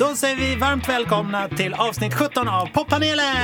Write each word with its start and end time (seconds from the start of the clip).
Då 0.00 0.14
säger 0.14 0.36
vi 0.36 0.56
varmt 0.56 0.88
välkomna 0.88 1.48
till 1.48 1.74
avsnitt 1.74 2.14
17 2.14 2.48
av 2.48 2.66
Poppanelen! 2.66 3.36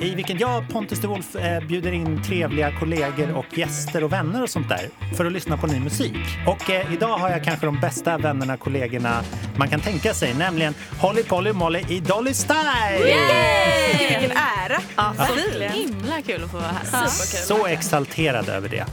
I 0.00 0.14
vilken 0.14 0.38
jag, 0.38 0.68
Pontus 0.68 1.00
de 1.00 1.06
Wolf, 1.06 1.36
eh, 1.36 1.66
bjuder 1.66 1.92
in 1.92 2.22
trevliga 2.22 2.78
kollegor 2.78 3.36
och 3.36 3.58
gäster 3.58 4.04
och 4.04 4.12
vänner 4.12 4.42
och 4.42 4.50
sånt 4.50 4.68
där 4.68 4.90
för 5.16 5.24
att 5.24 5.32
lyssna 5.32 5.56
på 5.56 5.66
ny 5.66 5.80
musik. 5.80 6.16
Och 6.46 6.70
eh, 6.70 6.92
idag 6.92 7.18
har 7.18 7.30
jag 7.30 7.44
kanske 7.44 7.66
de 7.66 7.80
bästa 7.80 8.18
vännerna, 8.18 8.56
kollegorna 8.56 9.22
man 9.58 9.68
kan 9.68 9.80
tänka 9.80 10.14
sig, 10.14 10.34
nämligen 10.34 10.74
Holly 11.00 11.22
Polly 11.22 11.52
Molly 11.52 11.84
i 11.88 12.00
Dolly 12.00 12.34
Style! 12.34 13.08
Yay! 13.08 14.08
Vilken 14.08 14.30
ära! 14.30 14.80
Ja, 14.96 15.14
så 15.16 15.60
himla 15.60 16.22
kul 16.26 16.44
att 16.44 16.50
få 16.50 16.56
vara 16.56 16.70
här. 16.92 17.06
Så 17.46 17.66
exalterad 17.66 18.48
över 18.48 18.68
det. 18.68 18.86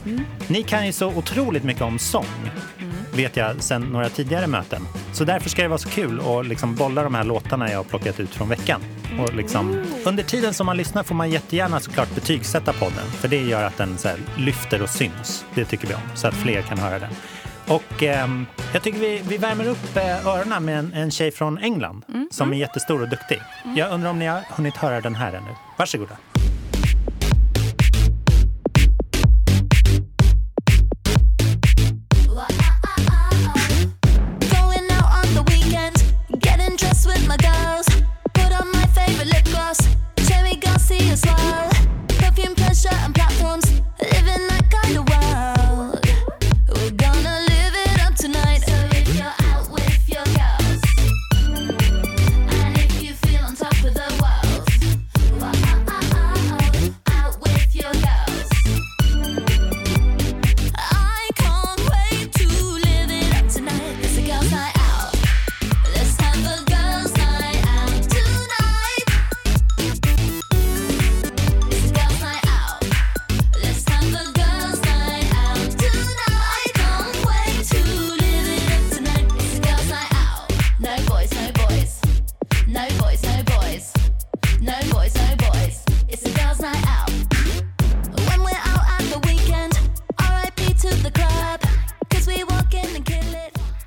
Ni 0.48 0.62
kan 0.62 0.86
ju 0.86 0.92
så 0.92 1.06
otroligt 1.06 1.64
mycket 1.64 1.82
om 1.82 1.98
sång, 1.98 2.50
vet 3.16 3.36
jag 3.36 3.62
sen 3.62 3.82
några 3.82 4.08
tidigare 4.08 4.46
möten. 4.46 4.82
Så 5.12 5.24
därför 5.24 5.50
ska 5.50 5.62
det 5.62 5.68
vara 5.68 5.78
så 5.78 5.88
kul 5.88 6.20
att 6.20 6.46
liksom 6.46 6.74
bolla 6.74 7.02
de 7.02 7.14
här 7.14 7.24
låtarna 7.24 7.70
jag 7.70 7.76
har 7.76 7.84
plockat 7.84 8.20
ut 8.20 8.30
från 8.30 8.48
veckan. 8.48 8.80
Och 9.20 9.34
liksom, 9.34 9.84
under 10.06 10.22
tiden 10.22 10.54
som 10.54 10.66
man 10.66 10.76
lyssnar 10.76 11.02
får 11.02 11.14
man 11.14 11.30
jättegärna 11.30 11.80
såklart 11.80 12.14
betygsätta 12.14 12.72
podden, 12.72 13.06
för 13.06 13.28
det 13.28 13.40
gör 13.40 13.62
att 13.62 13.76
den 13.76 13.98
så 13.98 14.08
lyfter 14.36 14.82
och 14.82 14.88
syns. 14.88 15.44
Det 15.54 15.64
tycker 15.64 15.88
vi 15.88 15.94
om, 15.94 16.00
så 16.14 16.28
att 16.28 16.34
fler 16.34 16.62
kan 16.62 16.78
höra 16.78 16.98
den. 16.98 17.10
Och 17.68 18.02
ehm, 18.02 18.46
jag 18.72 18.82
tycker 18.82 18.98
vi, 18.98 19.22
vi 19.28 19.38
värmer 19.38 19.68
upp 19.68 19.96
eh, 19.96 20.26
öronen 20.26 20.64
med 20.64 20.78
en, 20.78 20.92
en 20.92 21.10
tjej 21.10 21.30
från 21.30 21.58
England 21.58 22.04
som 22.30 22.52
är 22.52 22.56
jättestor 22.56 23.02
och 23.02 23.08
duktig. 23.08 23.42
Jag 23.76 23.92
undrar 23.92 24.10
om 24.10 24.18
ni 24.18 24.26
har 24.26 24.42
hunnit 24.50 24.76
höra 24.76 25.00
den 25.00 25.14
här 25.14 25.32
ännu. 25.32 25.50
Varsågoda. 25.78 26.16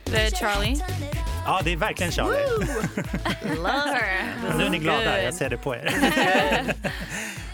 Det 0.06 0.18
är 0.18 0.32
Charlie. 0.32 0.82
Ja, 1.46 1.62
det 1.64 1.74
är 1.74 1.78
verkligen 1.78 2.12
Charlie. 2.12 2.66
Love 3.56 3.70
her. 3.70 4.58
Nu 4.58 4.66
är 4.66 4.70
ni 4.70 4.78
glada, 4.78 5.22
jag 5.24 5.34
ser 5.34 5.50
det 5.50 5.58
på 5.58 5.76
er. 5.76 5.94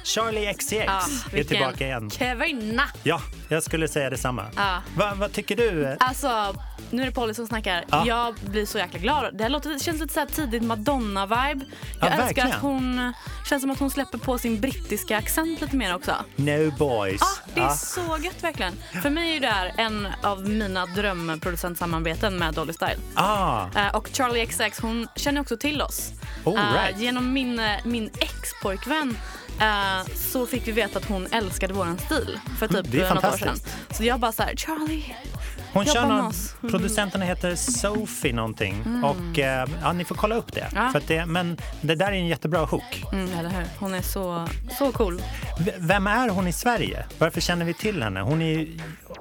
Charlie 0.03 0.53
XCX 0.53 0.73
Ja, 0.87 1.01
är 1.33 1.43
tillbaka 1.43 1.85
igen. 1.85 2.09
Kvinna! 2.09 2.83
Ja, 3.03 3.21
jag 3.49 3.63
skulle 3.63 3.87
säga 3.87 4.09
detsamma. 4.09 4.45
Ja. 4.55 4.81
Va, 4.97 5.13
vad 5.15 5.33
tycker 5.33 5.55
du? 5.55 5.97
Alltså, 5.99 6.55
nu 6.93 7.01
är 7.01 7.05
det 7.05 7.11
Polly 7.11 7.33
som 7.33 7.47
snackar. 7.47 7.85
Ja. 7.91 8.03
Jag 8.07 8.35
blir 8.35 8.65
så 8.65 8.77
jäkla 8.77 8.99
glad. 8.99 9.37
Det, 9.37 9.43
här 9.43 9.49
låter, 9.49 9.79
känns 9.79 10.01
lite 10.01 10.13
så 10.13 10.19
här 10.19 10.27
tidigt 10.27 10.63
Madonna-vibe. 10.63 11.61
Ja, 11.65 11.97
Jag 11.99 12.07
älskar 12.07 12.25
verkligen. 12.25 12.51
att 12.51 12.61
hon... 12.61 13.13
känns 13.49 13.61
som 13.61 13.71
att 13.71 13.79
hon 13.79 13.91
släpper 13.91 14.17
på 14.17 14.37
sin 14.37 14.61
brittiska 14.61 15.17
accent 15.17 15.61
lite 15.61 15.75
mer 15.75 15.95
också. 15.95 16.15
No 16.35 16.71
boys. 16.71 17.21
Ja, 17.21 17.51
det 17.53 17.61
är 17.61 17.69
så 17.69 18.17
gött 18.23 18.43
verkligen. 18.43 18.73
För 19.01 19.09
mig 19.09 19.35
är 19.37 19.39
det 19.41 19.47
här 19.47 19.71
en 19.77 20.07
av 20.23 20.49
mina 20.49 20.85
drömproducentsamarbeten 20.85 22.37
med 22.37 22.53
Dolly 22.53 22.73
Style. 22.73 22.97
Ah, 23.15 23.65
Eh, 23.75 23.95
och 23.95 24.09
Charlie 24.13 24.45
XX 24.45 24.79
hon 24.81 25.07
känner 25.15 25.41
också 25.41 25.57
till 25.57 25.81
oss. 25.81 26.11
All 26.45 26.57
Eh, 26.57 26.73
right. 26.73 26.99
genom 26.99 27.33
min, 27.33 27.59
eh, 27.59 27.71
min 27.83 28.09
ex-pojkvän 28.19 29.17
så 30.15 30.45
fick 30.45 30.67
vi 30.67 30.71
veta 30.71 30.99
att 30.99 31.05
hon 31.05 31.27
älskade 31.31 31.73
våran 31.73 31.97
stil 31.97 32.39
för 32.59 32.67
typ 32.67 32.85
Det 32.91 33.01
är 33.01 33.13
något 33.15 33.23
år 33.25 33.37
sedan. 33.37 33.55
Så 33.91 34.03
jag 34.03 34.19
bara 34.19 34.31
så 34.31 34.43
här, 34.43 34.55
Charlie. 34.55 35.15
Hon 35.73 35.83
jobba 35.85 35.93
kör 35.93 36.07
någon, 36.07 36.25
oss. 36.27 36.55
producenten 36.61 37.21
heter 37.21 37.55
Sophie 37.55 38.33
någonting. 38.33 39.03
Och 39.03 39.39
eh, 39.39 39.67
ja, 39.81 39.93
ni 39.93 40.05
får 40.05 40.15
kolla 40.15 40.35
upp 40.35 40.53
det. 40.53 40.61
Mm. 40.61 40.83
Ja. 40.83 40.91
För 40.91 41.01
det. 41.07 41.25
Men 41.25 41.57
det 41.81 41.95
där 41.95 42.07
är 42.07 42.11
en 42.11 42.27
jättebra 42.27 42.59
hook. 42.65 43.03
Mm, 43.13 43.37
eller 43.39 43.49
hur? 43.49 43.63
Hon 43.79 43.93
är 43.93 44.01
så, 44.01 44.47
så 44.77 44.91
cool. 44.91 45.21
V- 45.59 45.73
Vem 45.77 46.07
är 46.07 46.29
hon 46.29 46.47
i 46.47 46.53
Sverige? 46.53 47.05
Varför 47.17 47.41
känner 47.41 47.65
vi 47.65 47.73
till 47.73 48.03
henne? 48.03 48.19
Hon 48.21 48.41
är, 48.41 48.67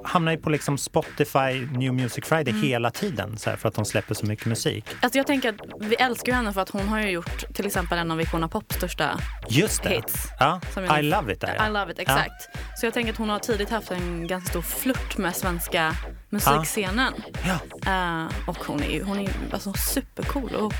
hamnar 0.03 0.31
ju 0.31 0.37
på 0.37 0.49
liksom 0.49 0.77
Spotify 0.77 1.67
New 1.77 1.93
Music 1.93 2.25
Friday 2.25 2.53
Mm. 2.53 2.63
hela 2.67 2.91
tiden 2.91 3.37
så 3.37 3.49
här, 3.49 3.57
för 3.57 3.69
att 3.69 3.75
hon 3.75 3.85
släpper 3.85 4.15
så 4.15 4.25
mycket 4.25 4.45
musik. 4.45 4.85
Alltså 5.01 5.17
jag 5.19 5.27
tänker 5.27 5.49
att 5.49 5.55
vi 5.79 5.95
älskar 5.95 6.33
henne 6.33 6.53
för 6.53 6.61
att 6.61 6.69
hon 6.69 6.87
har 6.87 6.99
ju 7.01 7.09
gjort 7.09 7.53
till 7.53 7.65
exempel 7.65 7.97
en 7.97 8.11
av 8.11 8.21
Icona 8.21 8.47
Pops 8.47 8.75
största 8.75 9.19
Just 9.49 9.83
det. 9.83 9.89
Hits. 9.89 10.27
Ja, 10.39 10.61
I 10.99 11.01
love 11.01 11.33
it. 11.33 11.41
Där, 11.41 11.67
I 11.67 11.73
love 11.73 11.91
it, 11.91 11.99
exakt. 11.99 12.49
Så 12.75 12.85
jag 12.85 12.93
tänker 12.93 13.11
att 13.11 13.17
hon 13.19 13.29
har 13.29 13.39
tidigt 13.39 13.69
haft 13.69 13.91
en 13.91 14.27
ganska 14.27 14.49
stor 14.49 14.61
flört 14.61 15.17
med 15.17 15.35
svenska 15.35 15.95
musikscenen. 16.33 17.13
Ja. 17.45 17.59
Eh, 17.91 18.31
och 18.49 18.57
hon 18.65 18.83
är 18.83 18.89
ju 18.91 19.03
hon 19.03 19.17
är 19.19 19.21
ju 19.21 19.29
alltså 19.51 19.73
supercool 19.73 20.55
och 20.55 20.73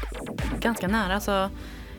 ganska 0.59 0.87
nära. 0.87 1.13
Alltså, 1.15 1.49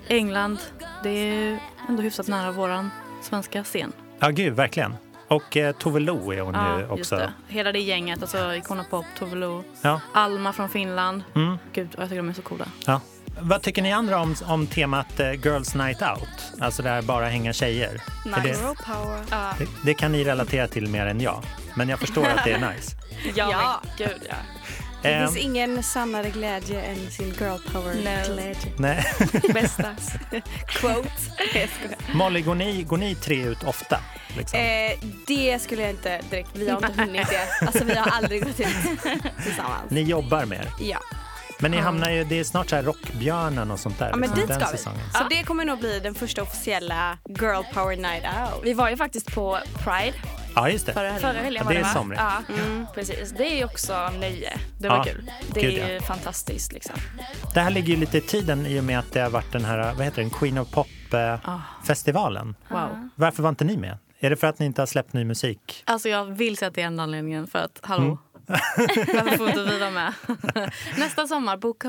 England, 0.08 0.58
det 1.02 1.08
är 1.10 1.34
ju 1.34 1.58
ändå 1.88 2.02
hyfsat 2.02 2.28
nära 2.28 2.50
våran 2.52 2.90
svenska 3.22 3.64
scen. 3.64 3.92
Ja, 4.18 4.28
gud, 4.28 4.52
verkligen. 4.56 4.94
Och 5.28 5.56
eh, 5.56 5.72
Tove 5.76 6.00
Lo 6.00 6.32
är 6.32 6.40
hon 6.40 6.54
ju 6.54 6.80
just 6.80 6.92
också. 7.12 7.16
det. 7.16 7.32
Hela 7.48 7.72
det 7.72 7.78
gänget, 7.80 8.22
alltså 8.22 8.54
Icona 8.54 8.84
Pop, 8.84 9.06
Tove 9.18 9.36
Lo, 9.36 9.64
Ja. 9.82 10.00
Alma 10.14 10.52
från 10.52 10.68
Finland. 10.68 11.22
Mm. 11.34 11.56
Gud, 11.72 11.88
jag 11.98 12.08
tycker 12.08 12.16
de 12.16 12.28
är 12.28 12.32
så 12.32 12.42
coola. 12.42 12.66
Ja. 12.86 13.00
Vad 13.40 13.62
tycker 13.62 13.82
ni 13.82 13.92
andra 13.92 14.20
om, 14.20 14.36
om 14.46 14.66
temat 14.66 15.20
eh, 15.20 15.32
Girls 15.32 15.74
Night 15.74 16.02
Out? 16.02 16.28
Alltså 16.60 16.82
där 16.82 17.02
bara 17.02 17.26
hänga 17.28 17.52
tjejer. 17.52 18.02
Är 18.36 18.40
det, 18.42 18.48
Girl 18.48 18.74
power. 18.86 19.20
det, 19.58 19.66
det 19.84 19.94
kan 19.94 20.12
ni 20.12 20.24
relatera 20.24 20.68
till 20.68 20.88
mer 20.88 21.06
än 21.06 21.20
jag. 21.20 21.42
Men 21.76 21.88
jag 21.88 21.98
förstår 21.98 22.26
att 22.26 22.44
det 22.44 22.52
är 22.52 22.72
nice. 22.74 22.96
Ja, 23.34 23.50
Ja. 23.50 23.80
gud 23.98 24.22
ja. 24.28 24.34
Det 25.02 25.08
Ehm, 25.14 25.26
finns 25.28 25.44
ingen 25.44 25.82
sannare 25.82 26.30
glädje 26.30 26.82
än 26.82 27.10
sin 27.10 27.26
girl 27.40 27.58
power 27.72 27.94
No. 27.94 28.34
glädje. 28.34 28.72
nej. 28.78 29.04
Bästa 29.54 29.94
quote. 30.66 31.10
Molly, 32.14 32.42
går 32.42 32.54
ni, 32.54 32.82
går 32.82 32.96
ni 32.96 33.14
tre 33.14 33.42
ut 33.42 33.64
ofta? 33.64 34.00
Liksom? 34.36 34.58
Eh, 34.58 34.92
det 35.26 35.62
skulle 35.62 35.82
jag 35.82 35.90
inte 35.90 36.20
direkt, 36.30 36.48
vi 36.54 36.68
har 36.70 36.76
inte 36.86 37.02
hunnit 37.02 37.28
det. 37.28 37.66
Alltså 37.66 37.84
vi 37.84 37.94
har 37.94 38.10
aldrig 38.10 38.44
gått 38.44 38.60
ut 38.60 38.66
tillsammans. 39.44 39.90
Ni 39.90 40.02
jobbar 40.02 40.44
mer. 40.44 40.68
Ja. 40.80 40.98
Men 41.58 41.70
ni 41.70 41.76
hamnar 41.78 42.10
ju, 42.10 42.24
det 42.24 42.38
är 42.40 42.44
snart 42.44 42.68
så 42.70 42.76
här 42.76 42.82
Rockbjörnen 42.82 43.70
och 43.70 43.78
sånt 43.80 43.98
där. 43.98 44.08
ja, 44.10 44.16
men 44.16 44.20
liksom, 44.20 44.38
dit 44.40 44.48
den 44.48 44.60
ska 44.60 44.70
vi. 44.70 44.76
säsongen. 44.78 45.00
Så 45.12 45.24
det 45.30 45.42
kommer 45.42 45.64
nog 45.64 45.78
bli 45.78 46.00
den 46.00 46.14
första 46.14 46.42
officiella 46.42 47.18
girl 47.28 47.62
power 47.74 47.96
night 47.96 48.24
out. 48.24 48.64
Vi 48.64 48.74
var 48.74 48.90
ju 48.90 48.96
faktiskt 48.96 49.34
på 49.34 49.58
Pride 49.84 50.14
Ja, 50.56 50.68
just 50.68 50.86
det. 50.86 50.92
Förra 50.92 51.10
helgen. 51.10 51.20
förra 51.32 51.42
helgen. 51.42 51.60
Ja, 51.60 51.64
var 51.64 51.72
det 51.72 51.78
är 51.78 51.82
va? 51.82 51.88
somrigt. 51.92 52.20
Ja, 52.22 52.42
precis. 52.94 53.30
Det 53.38 53.52
är 53.52 53.56
ju 53.56 53.64
också 53.64 54.10
nöje. 54.20 54.58
Det 54.80 54.88
var 54.88 54.96
Ja, 54.96 55.04
kul. 55.04 55.30
Det 55.54 55.60
gud, 55.62 55.78
är 55.78 55.88
ju 55.88 55.94
ja. 55.94 56.00
fantastiskt 56.02 56.72
liksom. 56.72 56.94
Det 57.54 57.60
här 57.60 57.70
ligger 57.70 57.88
ju 57.88 57.96
lite 57.96 58.18
i 58.18 58.20
tiden 58.20 58.66
i 58.66 58.80
och 58.80 58.84
med 58.84 58.98
att 58.98 59.12
det 59.12 59.20
har 59.20 59.30
varit 59.30 59.52
den 59.52 59.64
här, 59.64 59.94
vad 59.94 60.04
heter 60.04 60.22
den, 60.22 60.30
Queen 60.30 60.58
of 60.58 60.70
Pop-festivalen. 60.70 62.54
Wow. 62.68 63.08
Varför 63.14 63.42
var 63.42 63.50
inte 63.50 63.64
ni 63.64 63.76
med? 63.76 63.98
Är 64.20 64.30
det 64.30 64.36
för 64.36 64.46
att 64.46 64.58
ni 64.58 64.66
inte 64.66 64.80
har 64.82 64.86
släppt 64.86 65.12
ny 65.12 65.24
musik? 65.24 65.82
Alltså 65.86 66.08
jag 66.08 66.24
vill 66.24 66.56
säga 66.56 66.68
att 66.68 66.74
det 66.74 66.82
är 66.82 66.86
enda 66.86 67.02
anledningen 67.02 67.46
för 67.46 67.58
att, 67.58 67.78
hallå, 67.82 68.04
Mm. 68.04 68.18
varför 69.14 69.36
får 69.36 69.48
inte 69.48 69.62
vi 69.64 69.78
vara 69.78 69.90
med? 69.90 70.12
Nästa 70.98 71.26
sommar, 71.26 71.56
boka. 71.56 71.88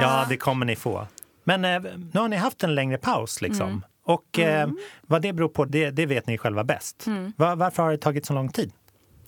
Ja, 0.00 0.26
det 0.28 0.36
kommer 0.36 0.66
ni 0.66 0.76
få. 0.76 1.06
Men 1.44 1.64
eh, 1.64 1.80
nu 2.12 2.20
har 2.20 2.28
ni 2.28 2.36
haft 2.36 2.62
en 2.64 2.74
längre 2.74 2.98
paus 2.98 3.42
liksom. 3.42 3.66
Mm. 3.68 3.82
Och 4.04 4.38
eh, 4.38 4.68
vad 5.02 5.22
det 5.22 5.32
beror 5.32 5.48
på, 5.48 5.64
det, 5.64 5.90
det 5.90 6.06
vet 6.06 6.26
ni 6.26 6.38
själva 6.38 6.64
bäst. 6.64 7.06
Mm. 7.06 7.32
Va- 7.36 7.54
varför 7.54 7.82
har 7.82 7.90
det 7.90 7.98
tagit 7.98 8.26
så 8.26 8.32
lång 8.32 8.48
tid? 8.48 8.72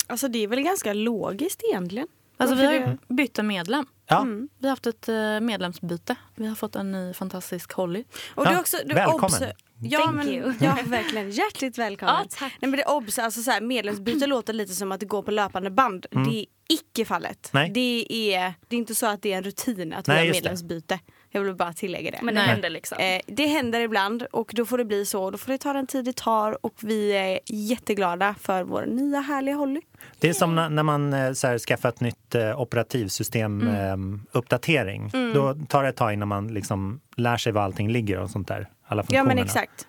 Alltså 0.07 0.29
det 0.29 0.39
är 0.45 0.49
väl 0.49 0.61
ganska 0.63 0.93
logiskt 0.93 1.63
egentligen. 1.71 2.09
Alltså 2.37 2.57
vi 2.57 2.67
har 2.67 2.73
ju 2.73 2.97
bytt 3.09 3.39
en 3.39 3.47
medlem. 3.47 3.87
Ja, 4.09 4.27
Vi 4.59 4.67
har 4.67 4.71
haft 4.71 4.87
ett 4.87 5.09
eh, 5.09 5.41
medlemsbyte. 5.41 6.17
Vi 6.35 6.47
har 6.47 6.55
fått 6.55 6.77
en 6.77 6.93
ny 6.93 7.15
fantastisk 7.15 7.73
Holly. 7.73 8.05
Och 8.35 8.47
Ja, 8.47 8.51
du 8.51 8.59
också, 8.59 8.77
du 8.85 8.95
välkommen. 8.95 9.53
Ja, 9.81 10.01
Thank 10.01 10.17
men, 10.17 10.29
you. 10.29 10.55
ja, 10.61 10.79
verkligen. 10.87 11.31
Hjärtligt 11.31 11.79
välkommen. 11.79 12.15
Ja, 12.19 12.27
tack. 12.31 12.53
Nej, 12.61 12.71
men 12.71 12.73
det 12.73 12.83
är 12.83 12.91
obs, 12.91 13.19
alltså, 13.19 13.43
så 13.43 13.51
här, 13.51 13.61
medlemsbyte 13.61 14.27
låter 14.27 14.53
lite 14.53 14.75
som 14.75 14.93
att 14.93 15.01
det 15.01 15.07
går 15.07 15.23
på 15.23 15.31
löpande 15.31 15.71
band. 15.71 16.07
Det 16.11 16.41
är 16.41 16.47
icke 16.69 17.05
fallet. 17.05 17.51
Nej. 17.53 17.71
Det, 17.71 18.07
är, 18.35 18.55
det 18.69 18.77
är 18.77 18.79
inte 18.79 18.95
så 18.95 19.07
att 19.07 19.23
det 19.23 19.33
är 19.33 19.37
en 19.37 19.45
rutin 19.45 19.93
att 19.93 20.09
vi 20.09 20.13
Nej, 20.13 20.19
har 20.19 20.35
just 20.35 20.69
det. 20.69 21.01
Jag 21.31 21.41
vill 21.41 21.55
bara 21.55 21.73
tillägga 21.73 22.11
det. 22.11 22.19
Men 22.23 22.35
det 22.35 22.41
Nej. 22.41 22.51
händer 22.51 22.71
liksom. 22.71 22.99
Eh, 22.99 23.21
det 23.27 23.47
händer 23.47 23.81
ibland 23.81 24.23
och 24.23 24.51
då 24.55 24.65
får 24.67 24.79
det 24.79 24.85
bli 24.85 25.07
så. 25.07 25.31
Då 25.31 25.39
får 25.39 25.53
det 25.53 25.59
ta 25.59 25.73
den 25.73 25.87
tid 25.87 26.05
det 26.05 26.17
tar 26.17 26.67
och 26.67 26.75
vi 26.81 27.11
är 27.13 27.41
jätteglada 27.47 28.35
för 28.41 28.63
vår 28.63 28.87
nya 28.87 29.21
härliga 29.21 29.55
Holly. 29.55 29.81
Det 30.19 30.29
är 30.29 30.33
som 30.33 30.55
när, 30.55 30.69
när 30.69 30.83
man 30.83 31.13
eh, 31.13 31.33
så 31.33 31.47
här, 31.47 31.59
skaffar 31.59 31.89
ett 31.89 32.01
nytt 32.01 32.35
eh, 32.35 32.61
operativsystem 32.61 33.69
eh, 33.69 33.97
uppdatering. 34.39 35.11
Då 35.35 35.55
tar 35.69 35.83
det 35.83 35.89
ett 35.89 35.97
tag 35.97 36.13
innan 36.13 36.29
man 36.29 36.49
liksom 36.49 37.01
lär 37.17 37.37
sig 37.37 37.53
var 37.53 37.63
allting 37.63 37.91
ligger 37.91 38.19
och 38.19 38.31
sånt 38.31 38.49
där. 38.49 38.69
Alla 38.87 39.01
Ja 39.01 39.03
funktionerna. 39.03 39.35
men 39.35 39.45
exakt. 39.45 39.87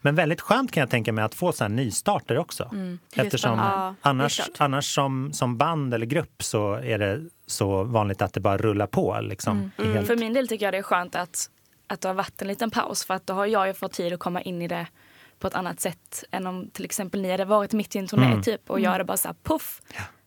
Men 0.00 0.14
väldigt 0.14 0.40
skönt 0.40 0.72
kan 0.72 0.80
jag 0.80 0.90
tänka 0.90 1.12
mig 1.12 1.24
att 1.24 1.34
få 1.34 1.52
så 1.52 1.64
här 1.64 1.68
nystarter 1.68 2.38
också. 2.38 2.70
är 2.72 2.98
Eftersom. 3.24 3.58
Ja, 3.58 3.94
annars, 4.00 4.40
annars 4.58 4.94
som, 4.94 5.32
som 5.32 5.56
band 5.58 5.94
eller 5.94 6.06
grupp 6.06 6.42
så 6.42 6.74
är 6.74 6.98
det 6.98 7.20
så 7.46 7.84
vanligt 7.84 8.22
att 8.22 8.32
det 8.32 8.40
bara 8.40 8.56
rullar 8.56 8.86
på. 8.86 9.18
Liksom, 9.22 9.70
i 9.78 9.84
helt- 9.92 10.06
För 10.06 10.16
min 10.16 10.32
del 10.32 10.48
tycker 10.48 10.66
jag 10.66 10.74
det 10.74 10.78
är 10.78 10.82
skönt 10.82 11.14
att, 11.16 11.50
att 11.86 12.00
det 12.00 12.08
har 12.08 12.14
varit 12.14 12.42
en 12.42 12.48
liten 12.48 12.70
paus 12.70 13.04
för 13.04 13.14
att 13.14 13.26
då 13.26 13.34
har 13.34 13.46
jag 13.46 13.66
ju 13.66 13.74
fått 13.74 13.92
tid 13.92 14.12
att 14.12 14.20
komma 14.20 14.42
in 14.42 14.62
i 14.62 14.68
det 14.68 14.86
på 15.38 15.46
ett 15.46 15.54
annat 15.54 15.80
sätt 15.80 16.24
än 16.30 16.46
om 16.46 16.70
till 16.70 16.84
exempel 16.84 17.20
ni 17.22 17.30
hade 17.30 17.44
varit 17.44 17.72
mitt 17.72 17.96
i 17.96 17.98
en 17.98 18.06
turné 18.06 18.42
typ 18.42 18.70
och 18.70 18.80
jag 18.80 18.90
hade 18.90 19.04
bara 19.04 19.16
såhär 19.16 19.36
puff. 19.42 19.80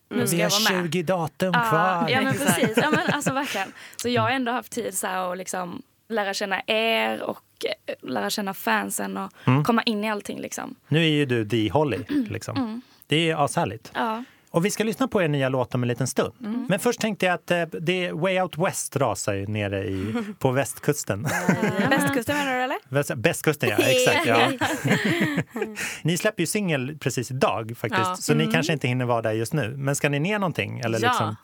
Nu 0.10 0.28
ska 0.28 0.36
Vi 0.36 0.42
jag 0.42 0.50
har 0.50 0.72
vara 0.72 0.82
med. 0.82 0.92
20 0.94 1.04
datum 1.04 1.52
Ja, 1.54 1.70
kvar. 1.70 2.10
Ja 2.10 2.22
men 2.22 2.34
precis, 2.34 2.78
ja, 2.78 2.92
men 2.92 3.08
alltså 3.14 3.34
verkligen. 3.34 3.72
Så 3.98 4.10
jag 4.10 4.22
har 4.22 4.30
ändå 4.30 4.52
haft 4.52 4.72
tid 4.72 4.98
så 4.98 5.08
här 5.08 5.32
att 5.32 5.38
liksom 5.38 5.82
lära 6.10 6.34
känna 6.34 6.62
er 6.68 7.22
och 7.22 7.40
eh, 7.88 7.96
lära 8.10 8.30
känna 8.30 8.54
fansen 8.54 9.18
och 9.18 9.32
komma 9.66 9.84
in 9.84 10.04
i 10.04 10.10
allting 10.10 10.40
liksom. 10.40 10.76
Nu 10.88 11.00
är 11.00 11.10
ju 11.10 11.26
du 11.26 11.50
The 11.50 11.70
Holly. 11.70 11.98
Liksom. 12.30 12.82
Det 13.08 13.30
är 13.30 13.46
ashärligt. 13.46 13.92
Ja. 13.96 14.24
Och 14.52 14.66
vi 14.66 14.72
ska 14.72 14.84
lyssna 14.84 15.08
på 15.08 15.22
er 15.22 15.28
nya 15.28 15.50
låt 15.50 15.76
om 15.76 15.82
en 15.84 15.88
liten 15.88 16.08
stund. 16.08 16.34
Mm. 16.42 16.66
Men 16.70 16.80
först 16.80 17.00
tänkte 17.02 17.26
jag 17.26 17.34
att 17.36 17.52
eh, 17.52 17.62
det 17.82 18.12
Way 18.12 18.42
Out 18.42 18.58
West 18.58 18.96
rasar 18.96 19.34
ju 19.34 19.48
nere 19.48 19.86
i, 19.88 20.14
på 20.40 20.52
västkusten. 20.52 21.24
Västkusten 21.90 22.38
menar 22.38 22.54
du 22.58 22.62
eller? 22.64 22.78
Väst- 22.90 23.12
Västkusten, 23.16 23.70
ja. 23.70 23.78
Exakt. 23.78 24.26
Ja. 24.26 24.52
ni 26.02 26.18
släpper 26.18 26.44
ju 26.44 26.48
singel 26.48 26.98
precis 27.00 27.32
idag 27.32 27.74
faktiskt, 27.78 28.02
Ja. 28.08 28.16
så 28.16 28.34
ni 28.34 28.48
kanske 28.52 28.74
inte 28.74 28.88
hinner 28.88 29.06
vara 29.06 29.22
där 29.22 29.32
just 29.32 29.54
nu. 29.54 29.74
Men 29.78 29.96
ska 29.96 30.10
ni 30.10 30.20
ner 30.20 30.40
någonting? 30.40 30.80
Eller 30.80 31.00
Ja. 31.00 31.08
liksom? 31.10 31.36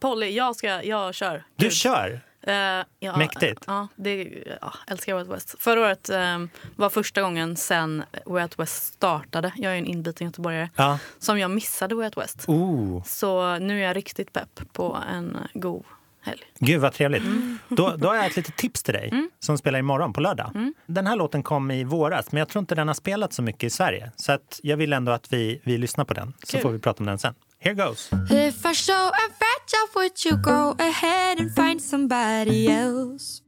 Polly, 0.00 0.30
jag, 0.30 0.56
ska, 0.56 0.82
jag 0.82 1.14
kör. 1.14 1.44
Du 1.56 1.64
Gud. 1.66 1.72
kör! 1.72 2.20
Eh, 2.46 2.54
ja, 3.00 3.16
Mäktigt. 3.16 3.64
Ja, 3.66 3.88
det, 3.96 4.44
ja, 4.60 4.72
älskar 4.86 5.14
Way 5.14 5.22
Out 5.22 5.32
West. 5.32 5.54
Förra 5.58 5.80
året 5.80 6.08
eh, 6.10 6.38
var 6.76 6.90
första 6.90 7.22
gången 7.22 7.56
sen 7.56 8.04
Way 8.26 8.42
Out 8.42 8.58
West 8.58 8.84
startade. 8.94 9.52
Jag 9.56 9.72
är 9.72 9.76
en 9.78 9.86
inbiten 9.86 10.26
göteborgare. 10.26 10.68
Ja. 10.76 10.98
Som 11.18 11.38
jag 11.38 11.50
missade 11.50 11.94
Way 11.94 12.04
Out 12.04 12.16
West. 12.16 12.44
Oh, 12.48 13.02
Så 13.04 13.58
nu 13.58 13.80
är 13.82 13.86
jag 13.86 13.96
riktigt 13.96 14.32
pepp 14.32 14.60
på 14.72 14.98
en 15.14 15.36
god 15.54 15.84
helg. 16.20 16.40
gud 16.58 16.80
vad 16.80 16.92
trevligt. 16.92 17.22
Mm. 17.22 17.58
Då, 17.68 17.94
då 17.96 18.08
har 18.08 18.14
jag 18.14 18.26
ett 18.26 18.36
litet 18.36 18.56
tips 18.56 18.82
till 18.82 18.94
dig 18.94 19.12
som 19.40 19.58
spelar 19.58 19.78
imorgon 19.78 20.12
på 20.12 20.20
lördag. 20.20 20.50
Mm. 20.54 20.74
Den 20.86 21.06
här 21.06 21.16
låten 21.16 21.42
kom 21.42 21.70
i 21.70 21.84
våras, 21.84 22.32
men 22.32 22.38
jag 22.38 22.48
tror 22.48 22.60
inte 22.60 22.74
den 22.74 22.86
har 22.88 22.94
spelat 22.94 23.32
så 23.32 23.42
mycket 23.42 23.64
i 23.64 23.70
Sverige. 23.70 24.12
Så 24.16 24.32
att 24.32 24.60
jag 24.62 24.76
vill 24.76 24.92
ändå 24.92 25.12
att 25.12 25.32
vi, 25.32 25.60
vi 25.64 25.78
lyssnar 25.78 26.04
på 26.04 26.14
den, 26.14 26.32
så 26.44 26.52
Kul. 26.52 26.60
får 26.62 26.70
vi 26.70 26.78
prata 26.78 26.98
om 27.02 27.06
den 27.06 27.18
sen. 27.18 27.34
Here 27.64 27.72
goes! 27.72 28.10
If 28.28 28.66
I 28.66 28.72
show 28.72 29.10
I'm 29.14 29.30
fragile, 29.30 29.88
would 29.96 30.22
you 30.22 30.36
go 30.36 30.76
ahead 30.78 31.40
and 31.40 31.50
find 31.50 31.80
somebody 31.80 32.68
else? 32.68 33.40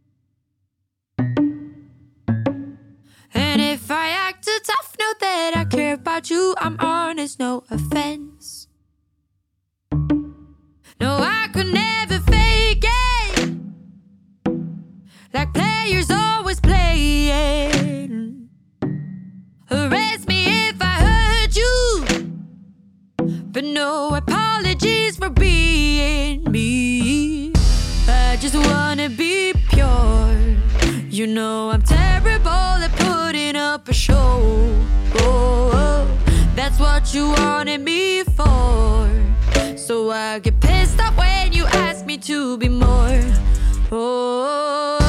And 3.35 3.61
if 3.61 3.91
I 3.91 4.09
act 4.09 4.47
too 4.47 4.59
tough, 4.65 4.97
know 4.99 5.13
that 5.21 5.53
I 5.55 5.65
care 5.67 5.93
about 5.93 6.31
you. 6.31 6.55
I'm 6.57 6.79
honest, 6.81 7.39
no 7.39 7.65
offense. 7.71 8.69
No, 10.99 11.19
I 11.21 11.49
could 11.53 11.75
never 11.75 12.19
fake 12.21 12.87
it. 12.87 13.51
Like 15.35 15.53
players 15.53 16.11
always 16.11 16.59
playing. 16.59 18.49
Arrest 19.71 20.06
no 23.77 24.15
apologies 24.15 25.19
for 25.19 25.29
being 25.29 26.51
me. 26.51 27.53
I 28.09 28.39
just 28.41 28.55
wanna 28.55 29.11
be 29.11 29.53
pure. 29.69 30.39
You 31.11 31.27
know 31.27 31.69
I'm 31.69 31.83
terrible 31.83 32.75
at 32.87 32.93
putting 32.97 33.55
up 33.55 33.87
a 33.91 33.93
show. 33.93 34.39
Oh, 35.21 35.71
oh, 35.75 36.09
that's 36.55 36.79
what 36.81 37.13
you 37.13 37.25
wanted 37.33 37.83
me 37.83 38.25
for. 38.25 39.11
So 39.77 40.11
I 40.11 40.39
get 40.39 40.59
pissed 40.59 40.99
off 40.99 41.15
when 41.19 41.53
you 41.53 41.67
ask 41.67 42.07
me 42.07 42.17
to 42.31 42.57
be 42.57 42.71
more. 42.71 43.21
Oh. 43.93 45.06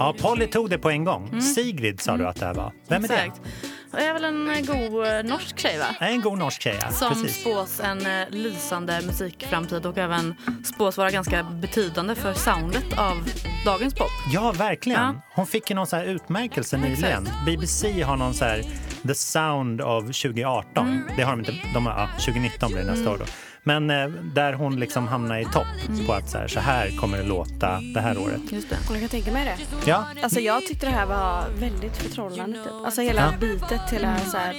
Ja, 0.00 0.14
Polly 0.18 0.46
tog 0.46 0.70
det 0.70 0.78
på 0.78 0.90
en 0.90 1.04
gång. 1.04 1.28
Mm. 1.28 1.40
Sigrid 1.40 2.00
sa 2.00 2.16
du 2.16 2.26
att 2.26 2.36
det 2.36 2.46
här 2.46 2.54
var. 2.54 2.72
Vem 2.88 3.04
är 3.04 3.08
det? 3.08 3.14
Exakt. 3.14 3.40
Det 3.92 4.04
är 4.04 4.12
väl 4.12 4.24
en 4.24 4.50
eh, 4.50 4.60
god 4.60 5.06
eh, 5.06 5.22
norsk 5.24 5.58
tjej 5.58 5.78
va? 5.78 5.84
Det 5.98 6.04
en 6.04 6.20
god 6.20 6.38
norsk 6.38 6.62
tjej, 6.62 6.78
ja. 6.82 6.90
Som 6.90 7.08
Precis. 7.12 7.40
spås 7.40 7.80
en 7.80 8.06
eh, 8.06 8.28
lysande 8.30 9.00
musikframtid 9.06 9.86
och 9.86 9.98
även 9.98 10.34
spås 10.64 10.96
vara 10.96 11.10
ganska 11.10 11.42
betydande 11.42 12.14
för 12.14 12.32
soundet 12.32 12.98
av 12.98 13.28
dagens 13.64 13.94
pop. 13.94 14.10
Ja, 14.32 14.52
verkligen. 14.52 15.00
Ja. 15.00 15.14
Hon 15.34 15.46
fick 15.46 15.70
ju 15.70 15.76
någon 15.76 15.86
så 15.86 15.96
här 15.96 16.04
utmärkelse 16.04 16.76
nyligen. 16.76 17.28
BBC 17.46 18.02
har 18.02 18.16
någon 18.16 18.34
så 18.34 18.44
här 18.44 18.62
The 19.06 19.14
Sound 19.14 19.80
of 19.80 20.04
2018. 20.04 20.88
Mm. 20.88 21.02
Det 21.16 21.22
har 21.22 21.30
de 21.30 21.40
inte. 21.40 21.54
De 21.74 21.86
har, 21.86 21.92
ja, 21.92 22.08
2019 22.24 22.72
blir 22.72 22.82
det 22.84 22.90
nästa 22.90 23.10
år 23.10 23.18
då. 23.18 23.24
Men 23.62 23.90
eh, 23.90 24.06
där 24.34 24.52
hon 24.52 24.80
liksom 24.80 25.08
hamnar 25.08 25.38
i 25.38 25.44
topp 25.44 25.66
Mm. 25.88 26.06
på 26.06 26.12
att 26.12 26.28
så 26.30 26.38
här, 26.38 26.48
så 26.48 26.60
här 26.60 26.96
kommer 27.00 27.18
det 27.18 27.24
låta 27.24 27.80
det 27.94 28.00
här 28.00 28.18
året. 28.18 28.40
Just 28.52 28.70
det. 28.70 28.76
Jag 28.90 29.00
kan 29.00 29.08
tänka 29.08 29.32
mig 29.32 29.44
det. 29.44 29.88
Ja, 29.90 30.04
Alltså 30.22 30.40
jag 30.40 30.66
tyckte 30.66 30.86
det 30.86 30.92
här 30.92 31.06
var 31.06 31.44
väldigt 31.58 31.96
förtrollande 31.96 32.58
typ. 32.64 32.72
Alltså 32.84 33.00
hela 33.00 33.20
Ja. 33.20 33.32
beatet, 33.40 33.90
hela 33.92 34.18
så 34.18 34.36
här 34.36 34.52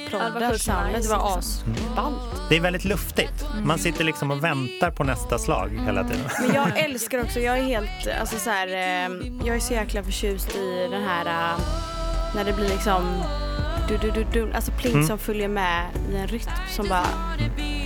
sjukt 0.49 0.61
soundet, 0.63 1.03
det 1.03 1.09
var 1.09 1.37
asballt. 1.37 2.15
det 2.49 2.55
är 2.57 2.61
väldigt 2.61 2.85
luftigt. 2.85 3.45
Man 3.63 3.79
sitter 3.79 4.03
liksom 4.03 4.31
och 4.31 4.43
väntar 4.43 4.91
på 4.91 5.03
nästa 5.03 5.39
slag 5.39 5.69
hela 5.85 6.03
tiden. 6.03 6.25
Men 6.41 6.55
jag 6.55 6.79
älskar 6.79 7.21
också, 7.23 7.39
jag 7.39 7.57
är 7.57 7.63
helt, 7.63 8.07
alltså 8.19 8.37
så 8.39 8.49
här, 8.49 8.67
eh, 8.67 9.11
jag 9.45 9.55
är 9.55 9.59
så 9.59 9.73
jäkla 9.73 10.03
förtjust 10.03 10.55
i 10.55 10.87
den 10.91 11.03
här 11.03 11.25
eh, 11.25 11.59
när 12.35 12.43
det 12.43 12.53
blir 12.53 12.69
liksom 12.69 13.23
du, 13.87 13.97
du, 13.97 14.11
du, 14.11 14.25
du, 14.33 14.53
alltså 14.53 14.71
pling 14.71 14.93
Mm. 14.93 15.07
som 15.07 15.17
följer 15.17 15.47
med 15.47 15.85
i 16.11 16.15
en 16.15 16.27
rytm 16.27 16.49
som 16.69 16.87
bara 16.87 17.05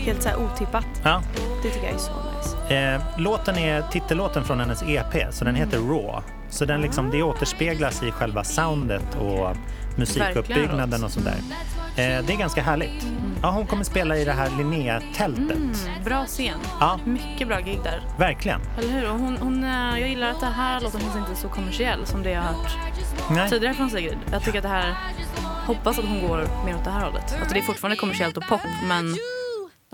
helt 0.06 0.24
så 0.24 0.30
otippat. 0.36 0.86
Ja. 1.04 1.22
Det 1.64 1.70
tycker 1.70 1.86
jag 1.86 1.96
är 1.96 2.00
så 2.00 2.12
nice. 2.12 2.76
Eh, 2.76 3.02
låten 3.18 3.58
är 3.58 3.82
titellåten 3.82 4.44
från 4.44 4.60
hennes 4.60 4.84
EP, 4.84 5.34
så 5.34 5.46
den 5.46 5.56
heter 5.56 5.78
Raw. 5.78 6.22
Så 6.50 6.66
den 6.66 6.82
liksom, 6.82 7.12
det 7.12 7.24
återspeglas 7.24 8.04
i 8.04 8.12
själva 8.12 8.44
soundet 8.44 9.16
och 9.20 9.56
musikuppbyggnaden 9.98 11.04
och 11.04 11.12
sådär. 11.12 11.36
Eh, 11.96 12.26
det 12.26 12.34
är 12.34 12.38
ganska 12.38 12.62
härligt. 12.62 13.06
Ja, 13.42 13.50
hon 13.52 13.68
kommer 13.68 13.84
spela 13.84 14.18
i 14.18 14.26
det 14.26 14.32
här 14.32 14.50
Linnea-tältet. 14.58 15.58
Mm, 15.58 15.74
bra 16.06 16.26
scen. 16.26 16.60
Ja, 16.80 17.00
Mycket 17.06 17.48
bra 17.48 17.60
gig 17.60 17.80
där. 17.84 18.02
verkligen. 18.20 18.62
Eller 18.80 18.90
hur? 18.94 19.10
Och 19.12 19.20
hon, 19.20 19.38
hon, 19.38 19.64
eh, 19.64 20.00
jag 20.00 20.10
gillar 20.10 20.30
att 20.32 20.40
det 20.40 20.46
här 20.46 20.82
låten 20.82 21.00
känns 21.02 21.16
inte 21.16 21.36
så 21.36 21.48
kommersiell 21.50 22.06
som 22.06 22.24
det 22.24 22.32
jag 22.32 22.42
har 22.42 22.48
hört 22.54 22.78
Nej. 23.32 23.50
tidigare 23.50 23.74
från 23.74 23.90
Sigrid. 23.90 24.18
Jag 24.32 24.44
tycker 24.44 24.58
att 24.60 24.64
det 24.64 24.70
här, 24.70 24.94
hoppas 25.66 26.00
att 26.00 26.06
hon 26.06 26.28
går 26.28 26.48
mer 26.66 26.76
åt 26.76 26.84
det 26.84 26.92
här 26.92 27.06
hållet. 27.06 27.36
Alltså 27.40 27.54
det 27.54 27.60
är 27.60 27.64
fortfarande 27.64 27.96
kommersiellt 27.98 28.38
och 28.38 28.44
pop 28.48 28.62
men 28.88 29.16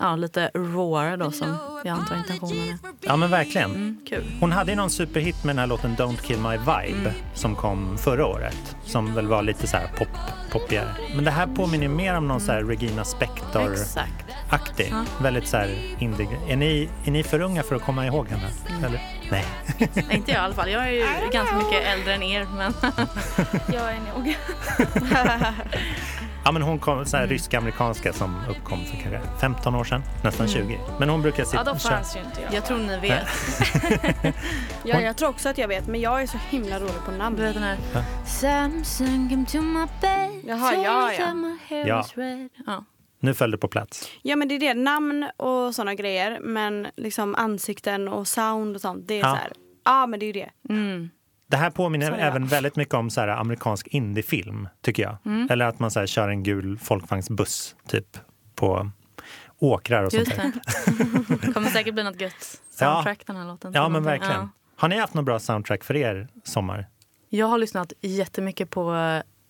ja, 0.01 0.15
lite 0.15 0.51
raware 0.53 1.15
då 1.17 1.31
som 1.31 1.58
jag 1.84 1.93
antar 1.93 2.15
intentionen 2.15 2.70
är. 2.70 2.77
Ja, 3.01 3.15
men 3.15 3.29
verkligen. 3.31 3.72
Mm, 3.72 3.98
kul. 4.10 4.24
Hon 4.39 4.51
hade 4.51 4.72
ju 4.72 4.77
någon 4.77 4.89
superhit 4.89 5.43
med 5.43 5.55
den 5.55 5.60
här 5.60 5.67
låten 5.67 5.96
Don't 5.98 6.22
kill 6.22 6.38
my 6.38 6.58
vibe 6.58 7.13
som 7.34 7.55
kom 7.55 7.98
förra 7.98 8.25
året. 8.25 8.75
Som 8.86 9.13
väl 9.15 9.27
var 9.27 9.43
lite 9.43 9.67
så 9.67 9.77
här 9.77 9.88
pop, 9.98 10.08
poppigare. 10.51 10.96
Men 11.15 11.25
det 11.25 11.31
här 11.31 11.48
påminner 11.48 11.88
mer 11.88 12.17
om 12.17 12.27
någon 12.27 12.41
så 12.41 12.51
här 12.51 12.63
Regina 12.63 13.03
Spektor-aktig. 13.03 14.88
Ja. 14.91 15.05
Väldigt 15.22 15.48
så 15.48 15.58
här 15.58 15.96
indie. 16.00 16.27
Är 16.48 16.55
ni, 16.55 16.89
är 17.05 17.12
ni 17.12 17.24
för 17.24 17.41
unga 17.41 17.63
för 17.63 17.75
att 17.75 17.81
komma 17.84 18.05
ihåg 18.05 18.27
henne? 18.27 18.48
Eller? 18.88 19.01
Nej. 19.31 19.46
Nej, 19.93 20.05
Inte 20.12 20.31
jag 20.31 20.41
i 20.41 20.43
alla 20.46 20.53
fall. 20.53 20.70
Jag 20.72 20.88
är 20.88 20.91
ju 20.91 21.05
ganska 21.31 21.55
mycket 21.58 21.88
äldre 21.93 22.13
än 22.13 22.24
er 22.24 22.48
men 22.58 22.74
Jag 23.74 23.91
är 23.91 24.00
nog. 24.15 24.36
Ja, 26.45 26.51
men 26.51 26.62
hon 26.62 26.79
kom 26.79 27.05
så 27.05 27.17
här 27.17 27.27
rysk-amerikanska 27.27 28.13
som 28.13 28.36
uppkom 28.50 28.86
för 28.86 28.98
kanske 28.98 29.19
15 29.41 29.75
år 29.75 29.83
sedan, 29.83 30.03
nästan 30.24 30.48
20. 30.48 30.79
Men 31.00 31.10
hon 31.10 31.21
brukar 31.21 31.39
Ja, 31.43 31.45
sitta 31.45 31.63
då 31.63 31.75
fanns 31.75 32.15
ju 32.15 32.19
inte 32.19 32.41
jag. 32.41 32.53
Jag 32.53 32.65
tror 32.65 32.77
ni 32.77 33.00
vet. 33.00 33.27
Ja, 34.83 35.01
jag 35.01 35.17
tror 35.17 35.29
också 35.29 35.50
att 35.50 35.57
jag 35.57 35.67
vet, 35.67 35.88
men 35.88 36.01
jag 36.01 36.21
är 36.21 36.27
så 36.27 36.38
himla 36.50 36.79
dålig 36.79 37.03
på 37.05 37.12
namn. 37.12 37.36
Du 37.36 37.41
vet 37.43 37.53
den 37.53 37.63
här... 37.63 37.77
Ja. 37.93 38.03
Samson 38.27 39.29
came 39.29 39.45
to 39.45 39.62
my 39.62 39.86
bed. 40.01 40.29
Jaha, 40.45 40.74
ja, 40.75 41.12
ja. 41.13 41.86
Ja. 41.88 42.05
Ja. 42.65 42.86
Nu 43.19 43.33
föll 43.33 43.51
det 43.51 43.57
på 43.57 43.67
plats. 43.67 44.10
Ja, 44.21 44.36
men 44.36 44.48
det 44.48 44.55
är 44.55 44.60
det. 44.60 44.74
Namn 44.74 45.29
och 45.38 45.75
såna 45.75 45.95
grejer, 45.95 46.39
men 46.41 46.88
liksom 46.98 47.36
ansikten 47.36 48.07
och 48.07 48.27
sound 48.27 48.75
och 48.75 48.81
sånt, 48.81 49.07
det 49.07 49.13
är 49.13 49.19
Ja. 49.19 49.24
så 49.29 49.36
här. 49.36 49.51
Ja, 49.86 50.07
men 50.07 50.19
det 50.19 50.24
är 50.25 50.27
ju 50.27 50.33
det. 50.33 50.50
Mm. 50.69 51.10
Det 51.51 51.58
här 51.58 51.70
påminner 51.70 52.12
ja. 52.12 52.17
även 52.17 52.48
väldigt 52.48 52.75
mycket 52.75 52.93
om 52.93 53.10
så 53.10 53.22
här 53.22 53.27
amerikansk 53.27 53.88
indiefilm, 53.88 54.67
tycker 54.81 55.03
jag. 55.03 55.17
Mm. 55.25 55.48
Eller 55.51 55.65
att 55.65 55.79
man 55.79 55.91
så 55.91 56.00
här 56.00 56.08
kör 56.08 56.29
en 56.29 56.43
gul 56.43 56.77
folkvagnsbuss, 56.77 57.75
typ, 57.88 58.17
på 58.55 58.91
åkrar 59.60 60.03
och 60.03 60.12
sånt 60.12 60.27
Just 60.27 60.41
där. 60.41 60.51
det. 61.46 61.53
kommer 61.53 61.70
säkert 61.70 61.93
bli 61.93 62.03
något 62.03 62.22
gött 62.22 62.62
soundtrack 62.70 63.24
den 63.25 63.36
här 63.36 63.46
låten. 63.46 63.74
Ja, 63.74 63.89
men 63.89 64.03
verkligen. 64.03 64.34
ja. 64.34 64.50
Har 64.75 64.88
ni 64.88 64.98
haft 65.00 65.13
något 65.13 65.25
bra 65.25 65.39
soundtrack 65.39 65.84
för 65.84 65.96
er 65.96 66.27
sommar? 66.43 66.88
Jag 67.29 67.48
har 67.48 67.58
lyssnat 67.58 67.93
jättemycket 68.01 68.70
på 68.70 68.93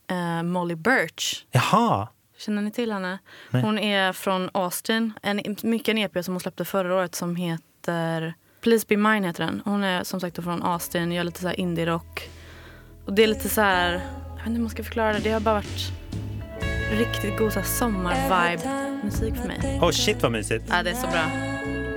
eh, 0.08 0.44
Molly 0.44 0.76
Birch. 0.76 1.46
Jaha! 1.52 2.08
Känner 2.38 2.62
ni 2.62 2.72
till 2.72 2.92
henne? 2.92 3.20
Nej. 3.50 3.62
Hon 3.62 3.80
är 3.80 4.14
från 4.14 4.50
Austin. 4.54 5.14
En, 5.22 5.42
mycket 5.64 5.90
en 5.90 5.98
EP 5.98 6.26
som 6.26 6.34
hon 6.34 6.40
släppte 6.40 6.66
förra 6.66 6.96
året 6.96 7.16
som 7.16 7.36
heter 7.36 8.34
Please 8.62 8.86
Be 8.90 8.98
Mine 8.98 9.28
heter 9.28 9.46
den. 9.46 9.62
Hon 9.66 9.84
är 9.84 10.04
som 10.04 10.20
sagt 10.20 10.44
från 10.44 10.64
Austin, 10.64 11.12
gör 11.12 11.24
lite 11.24 11.42
så 11.42 11.48
här 11.48 11.60
indie-rock. 11.60 12.30
Och 13.06 13.14
det 13.14 13.24
är 13.24 13.28
lite 13.28 13.50
så 13.50 13.62
här, 13.62 13.92
jag 13.92 14.36
vet 14.36 14.48
inte 14.48 14.52
hur 14.52 14.60
man 14.60 14.70
ska 14.70 14.84
förklara 14.84 15.14
det. 15.14 15.20
Det 15.20 15.32
har 15.32 15.40
bara 15.40 15.56
varit 15.56 15.92
riktigt 16.92 17.38
god 17.38 17.66
sommar-vibe-musik 17.66 19.36
för 19.36 19.48
mig. 19.48 19.80
Oh 19.82 19.92
shit 19.92 20.24
vad 20.24 20.32
mysigt. 20.32 20.66
Ja, 20.70 20.84
det 20.84 20.90
är 20.90 20.96
så 20.96 21.08
bra. 21.08 21.24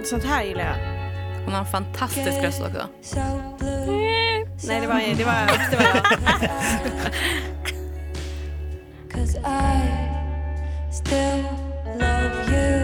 Sånt 0.04 0.24
här 0.24 0.44
gillar 0.44 0.64
jag. 0.64 1.04
Hon 1.44 1.52
har 1.52 1.60
en 1.60 1.66
fantastisk 1.66 2.42
röst 2.42 2.62
också. 2.62 2.88
Nej, 4.66 4.80
det 4.80 4.86
var, 4.86 5.16
det 5.16 5.24
var, 5.24 5.70
det 5.70 5.76
var 5.76 5.84
jag. 5.84 6.04
Cause 9.12 9.38
I 9.38 10.92
still 10.92 11.44
love 12.00 12.56
you. 12.56 12.83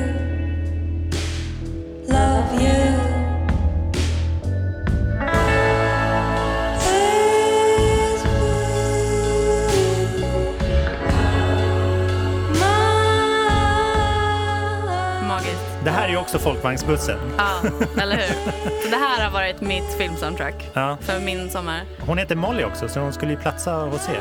Också 16.20 16.38
folkvagnsbussen. 16.38 17.18
Ja, 17.38 17.60
eller 18.02 18.16
hur? 18.16 18.50
Så 18.82 18.88
det 18.90 18.96
här 18.96 19.24
har 19.24 19.30
varit 19.30 19.60
mitt 19.60 19.94
filmsoundtrack 19.98 20.70
Ja. 20.74 20.98
för 21.00 21.20
min 21.20 21.50
sommar. 21.50 21.80
Hon 22.00 22.18
heter 22.18 22.36
Molly 22.36 22.64
också, 22.64 22.88
så 22.88 23.00
hon 23.00 23.12
skulle 23.12 23.32
ju 23.32 23.38
platsa 23.38 23.74
hos 23.74 24.08
er. 24.08 24.20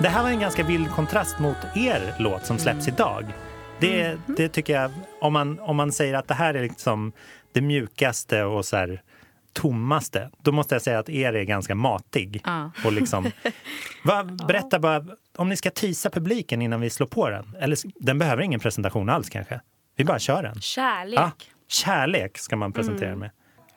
Det 0.00 0.08
här 0.08 0.22
var 0.22 0.30
en 0.30 0.40
ganska 0.40 0.62
vild 0.64 0.90
kontrast 0.90 1.38
mot 1.38 1.56
er 1.74 2.14
låt 2.18 2.46
som 2.46 2.58
släpps 2.58 2.88
idag. 2.88 3.24
Det, 3.80 4.16
det 4.26 4.48
tycker 4.48 4.80
jag, 4.80 4.90
om 5.20 5.32
man, 5.32 5.60
om 5.60 5.76
man 5.76 5.92
säger 5.92 6.14
att 6.14 6.28
det 6.28 6.34
här 6.34 6.54
är 6.54 6.62
liksom 6.62 7.12
det 7.52 7.60
mjukaste 7.60 8.42
och 8.44 8.64
så 8.64 8.76
här 8.76 9.02
tommaste, 9.52 10.30
då 10.42 10.52
måste 10.52 10.74
jag 10.74 10.82
säga 10.82 10.98
att 10.98 11.08
er 11.08 11.32
är 11.32 11.42
ganska 11.44 11.74
matig. 11.74 12.42
Ja. 12.44 12.70
Och 12.84 12.92
liksom, 12.92 13.30
va, 14.04 14.24
berätta 14.24 14.78
bara, 14.78 15.04
om 15.36 15.48
ni 15.48 15.56
ska 15.56 15.70
tisa 15.70 16.10
publiken 16.10 16.62
innan 16.62 16.80
vi 16.80 16.90
slår 16.90 17.06
på 17.06 17.30
den. 17.30 17.56
Eller 17.60 17.78
den 18.04 18.18
behöver 18.18 18.42
ingen 18.42 18.60
presentation 18.60 19.08
alls 19.08 19.28
kanske. 19.30 19.60
Vi 19.96 20.04
bara 20.04 20.18
kör 20.18 20.42
den. 20.42 20.60
Kärlek. 20.60 21.18
Ja, 21.18 21.30
kärlek 21.68 22.38
ska 22.38 22.56
man 22.56 22.72
presentera 22.72 23.10
den 23.10 23.18
med. 23.18 23.30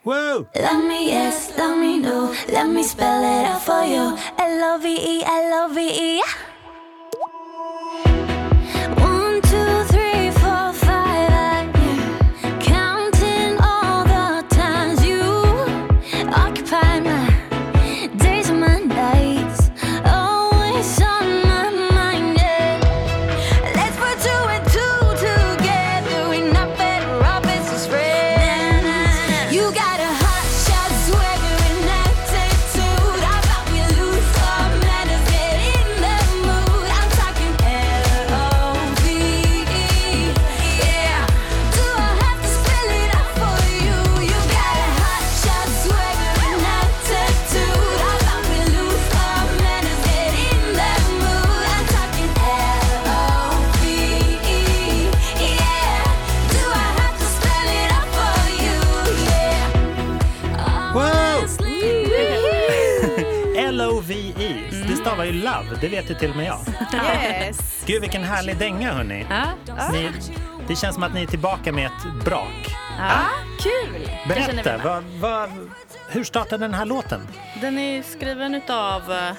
Wow! 0.03 0.47
Love 0.55 0.83
me 0.87 1.09
yes, 1.11 1.51
love 1.57 1.75
me 1.75 1.97
no. 1.97 2.33
Let 2.47 2.67
me 2.67 2.83
spell 2.83 3.23
it 3.23 3.49
out 3.53 3.61
for 3.61 3.83
you. 3.85 4.17
L-O-V-E, 4.37 5.23
L-O-V-E. 5.25 6.21
Det 65.81 65.87
vet 65.87 66.09
ju 66.09 66.15
till 66.15 66.29
och 66.29 66.35
med 66.35 66.45
jag. 66.45 66.59
Yes. 66.93 67.83
Gud 67.85 68.01
vilken 68.01 68.23
härlig 68.23 68.57
dänga 68.57 68.93
hörni. 68.93 69.25
Ja. 69.29 69.45
Ni, 69.91 70.11
det 70.67 70.75
känns 70.75 70.93
som 70.93 71.03
att 71.03 71.13
ni 71.13 71.23
är 71.23 71.27
tillbaka 71.27 71.71
med 71.71 71.85
ett 71.85 72.25
brak. 72.25 72.75
Ja. 72.99 73.11
Kul! 73.59 74.09
Det 74.27 74.35
känner 74.35 74.47
vi 74.47 74.63
Berätta, 74.63 74.77
vad, 74.83 75.03
vad, 75.03 75.49
hur 76.09 76.23
startade 76.23 76.65
den 76.65 76.73
här 76.73 76.85
låten? 76.85 77.27
Den 77.61 77.77
är 77.77 78.03
skriven 78.03 78.61
av 78.69 79.11
eh, 79.11 79.33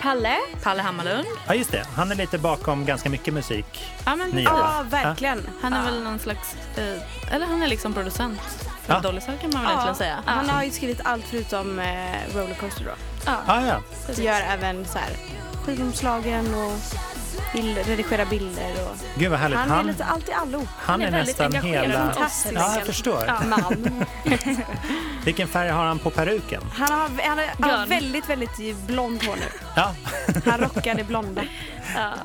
Palle? 0.00 0.36
Palle 0.62 0.82
Hammarlund. 0.82 1.26
Ja 1.46 1.54
just 1.54 1.72
det, 1.72 1.86
han 1.96 2.10
är 2.12 2.14
lite 2.14 2.38
bakom 2.38 2.84
ganska 2.84 3.10
mycket 3.10 3.34
musik. 3.34 3.92
Ja, 4.04 4.16
men 4.16 4.30
precis. 4.30 4.48
Ja, 4.48 4.84
verkligen. 4.90 5.48
Han 5.62 5.72
är 5.72 5.84
väl 5.84 6.02
någon 6.02 6.18
slags... 6.18 6.56
Eh, 6.76 7.34
eller 7.34 7.46
han 7.46 7.62
är 7.62 7.66
liksom 7.66 7.94
producent 7.94 8.40
för 8.86 8.94
Ja. 8.94 9.00
Dolly 9.00 9.20
Style 9.20 9.38
kan 9.38 9.50
man 9.52 9.62
väl 9.62 9.70
egentligen 9.70 9.96
säga. 9.96 10.22
Han 10.24 10.48
har 10.48 10.62
ju 10.64 10.70
skrivit 10.70 11.00
allt 11.04 11.24
förutom 11.24 11.78
eh, 11.78 12.34
Rollercoaster 12.34 12.84
då. 12.84 13.30
Ah, 13.30 13.62
ja. 13.66 13.82
Gör 14.22 14.40
även 14.40 14.84
så 14.84 14.98
här 14.98 15.10
skivomslagen 15.66 16.54
och 16.54 16.72
bild, 17.52 17.78
redigera 17.86 18.24
bilder. 18.24 18.70
Och... 18.90 18.96
Gud 19.18 19.30
vad 19.30 19.40
härligt. 19.40 19.58
Han 19.58 19.70
är 19.70 19.74
Han, 19.74 19.86
lite 19.86 20.04
allt 20.04 20.28
i 20.28 20.32
allo. 20.32 20.66
han 20.78 21.02
är, 21.02 21.06
är 21.06 21.10
väldigt 21.10 21.38
nästan 21.38 21.62
hela... 21.62 21.94
Fantastisk. 21.94 22.54
Ja, 22.54 22.74
jag 22.76 22.86
förstår. 22.86 23.46
Man. 23.48 24.04
Vilken 25.24 25.48
färg 25.48 25.70
har 25.70 25.84
han 25.84 25.98
på 25.98 26.10
peruken? 26.10 26.62
Han 26.72 26.92
har, 26.92 26.98
han 27.28 27.38
har, 27.38 27.46
han 27.60 27.80
har 27.80 27.86
väldigt, 27.86 28.30
väldigt 28.30 28.76
blont 28.86 29.26
hår 29.26 29.36
nu. 29.36 29.46
Ja, 29.76 29.94
Han 30.50 30.60
rockar 30.60 30.94
det 30.94 31.04
blonda. 31.04 31.42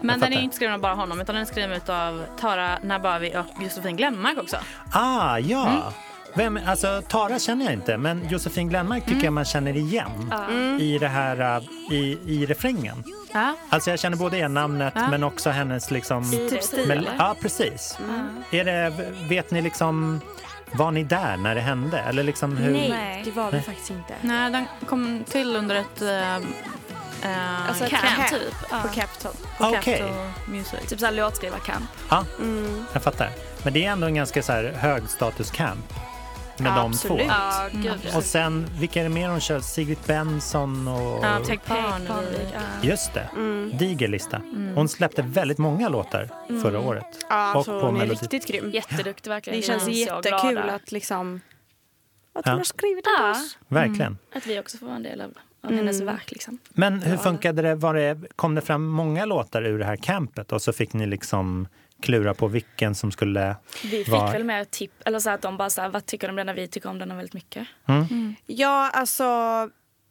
Men 0.01 0.19
den 0.19 0.33
är 0.33 0.37
ju 0.37 0.43
inte 0.43 0.55
skriven 0.55 0.73
av 0.75 0.81
bara 0.81 0.93
honom 0.95 1.21
utan 1.21 1.35
den 1.35 1.41
är 1.41 1.45
skriven 1.45 1.81
av 1.87 2.25
Tara 2.39 2.79
Nabavi 2.83 3.35
och 3.37 3.63
Josefin 3.63 3.95
Glenmark 3.97 4.37
också. 4.37 4.57
ah, 4.93 5.37
ja. 5.37 5.67
Mm. 5.67 5.81
Vem, 6.35 6.59
alltså, 6.67 7.01
Tara 7.07 7.39
känner 7.39 7.65
jag 7.65 7.73
inte, 7.73 7.97
men 7.97 8.27
Josefin 8.29 8.69
Glenmark 8.69 9.05
tycker 9.05 9.23
jag 9.23 9.33
man 9.33 9.45
känner 9.45 9.77
igen 9.77 10.33
i 10.79 10.97
det 10.97 11.07
här 11.07 11.57
uh, 11.57 11.63
i, 11.91 12.19
i 12.25 12.45
refrängen. 12.45 13.03
Ja. 13.33 13.55
Alltså 13.69 13.89
jag 13.89 13.99
känner 13.99 14.17
både 14.17 14.37
igen 14.37 14.53
namnet 14.53 14.93
Ja. 14.95 15.07
men 15.09 15.23
också 15.23 15.49
hennes 15.49 15.91
liksom... 15.91 16.31
Typ 16.31 16.63
stil, 16.63 17.09
ja, 17.17 17.35
precis. 17.41 17.97
Är 18.51 18.63
det, 18.65 18.93
vet 19.29 19.51
ni 19.51 19.61
liksom, 19.61 20.21
var 20.71 20.91
ni 20.91 21.03
där 21.03 21.37
när 21.37 21.55
det 21.55 21.61
hände? 21.61 21.99
Eller 21.99 22.23
liksom 22.23 22.57
hur? 22.57 22.71
Nej, 22.89 23.21
det 23.25 23.31
var 23.31 23.45
vi 23.45 23.57
Nej. 23.57 23.61
faktiskt 23.65 23.89
inte. 23.89 24.13
Nej, 24.21 24.51
den 24.51 24.65
kom 24.87 25.23
till 25.29 25.55
under 25.55 25.75
ett... 25.75 26.01
eh, 26.01 26.35
eh, 27.31 27.67
Alltså 27.69 27.85
camp. 27.85 28.03
camp, 28.03 28.29
typ. 28.29 28.53
Ja. 28.71 28.81
På 28.81 28.87
Capitol. 28.87 29.31
På 29.57 29.65
Okej. 29.67 29.81
Capitol 29.81 30.15
Music. 30.47 30.79
Typ 30.89 30.99
såhär 30.99 31.13
låtskrivarkamp. 31.13 31.85
Ja, 32.09 32.25
Mm. 32.39 32.83
jag 32.93 33.03
fattar. 33.03 33.29
Men 33.63 33.73
det 33.73 33.85
är 33.85 33.91
ändå 33.91 34.07
en 34.07 34.15
ganska 34.15 34.43
så 34.43 34.51
här 34.51 34.73
hög 34.77 35.09
status 35.09 35.51
camp 35.51 35.93
med 36.61 36.71
Ja, 36.71 36.81
de 36.81 36.93
två. 36.93 37.19
Ja, 37.19 37.67
gud 37.71 37.99
ja. 38.11 38.17
Och 38.17 38.23
sen, 38.23 38.67
vilka 38.79 38.99
är 38.99 39.03
det 39.03 39.09
mer 39.09 39.29
hon 39.29 39.39
kör? 39.39 39.59
Sigrid 39.59 39.97
Benson 40.07 40.87
och... 40.87 41.19
Ja, 41.23 41.39
Hej, 41.47 41.59
Parnevik. 41.67 42.47
Just 42.81 43.13
det, 43.13 43.29
Mm. 43.35 43.77
diger 43.77 44.07
lista. 44.07 44.41
Hon 44.75 44.89
släppte 44.89 45.21
väldigt 45.21 45.57
många 45.57 45.89
låtar 45.89 46.29
förra 46.61 46.79
året. 46.79 47.25
Ja, 47.29 47.49
Och 47.51 47.55
alltså, 47.57 47.71
på 47.79 47.85
hon 47.85 47.95
är 47.95 47.99
Melodi. 47.99 48.19
riktigt 48.21 48.47
grym. 48.47 48.71
Jätteduktig 48.71 49.29
verkligen. 49.29 49.59
Det 49.59 49.65
känns 49.65 49.83
så 49.83 49.89
jättekul 49.89 50.57
att 50.57 50.91
liksom 50.91 51.41
att 52.33 52.45
Ja. 52.45 52.51
hon 52.51 52.59
har 52.59 52.63
skrivit 52.65 53.03
det 53.05 53.09
Ja. 53.19 53.31
oss. 53.31 53.57
Verkligen. 53.67 54.17
Att 54.35 54.47
vi 54.47 54.59
också 54.59 54.77
får 54.77 54.85
vara 54.85 54.95
en 54.95 55.03
del 55.03 55.21
av 55.21 55.33
av 55.63 55.71
hennes 55.71 56.01
verk. 56.01 56.31
Liksom. 56.31 56.57
Men 56.69 57.01
hur 57.01 57.17
funkade 57.17 57.61
det? 57.61 57.75
Var 57.75 57.93
det? 57.93 58.17
Kom 58.35 58.55
det 58.55 58.61
fram 58.61 58.85
många 58.85 59.25
låtar 59.25 59.61
ur 59.65 59.79
det 59.79 59.85
här 59.85 59.95
campet 59.95 60.51
och 60.51 60.61
så 60.61 60.73
fick 60.73 60.93
ni 60.93 61.05
liksom 61.05 61.67
klura 62.01 62.33
på 62.33 62.47
vilken 62.47 62.95
som 62.95 63.11
skulle... 63.11 63.55
Vi 63.83 63.89
fick 63.89 64.07
Var- 64.07 64.31
väl 64.31 64.43
mer 64.43 64.63
tipp, 64.63 64.91
eller 65.05 65.19
så 65.19 65.29
att 65.29 65.41
de 65.41 65.57
bara 65.57 65.69
så 65.69 65.81
här, 65.81 65.89
vad 65.89 66.05
tycker 66.05 66.27
de 66.27 66.39
om 66.39 66.45
den? 66.45 66.55
Vi 66.55 66.67
tycker 66.67 66.89
om 66.89 66.99
den 66.99 67.17
väldigt 67.17 67.33
mycket. 67.33 67.67
Ja, 68.45 68.89
alltså 68.89 69.25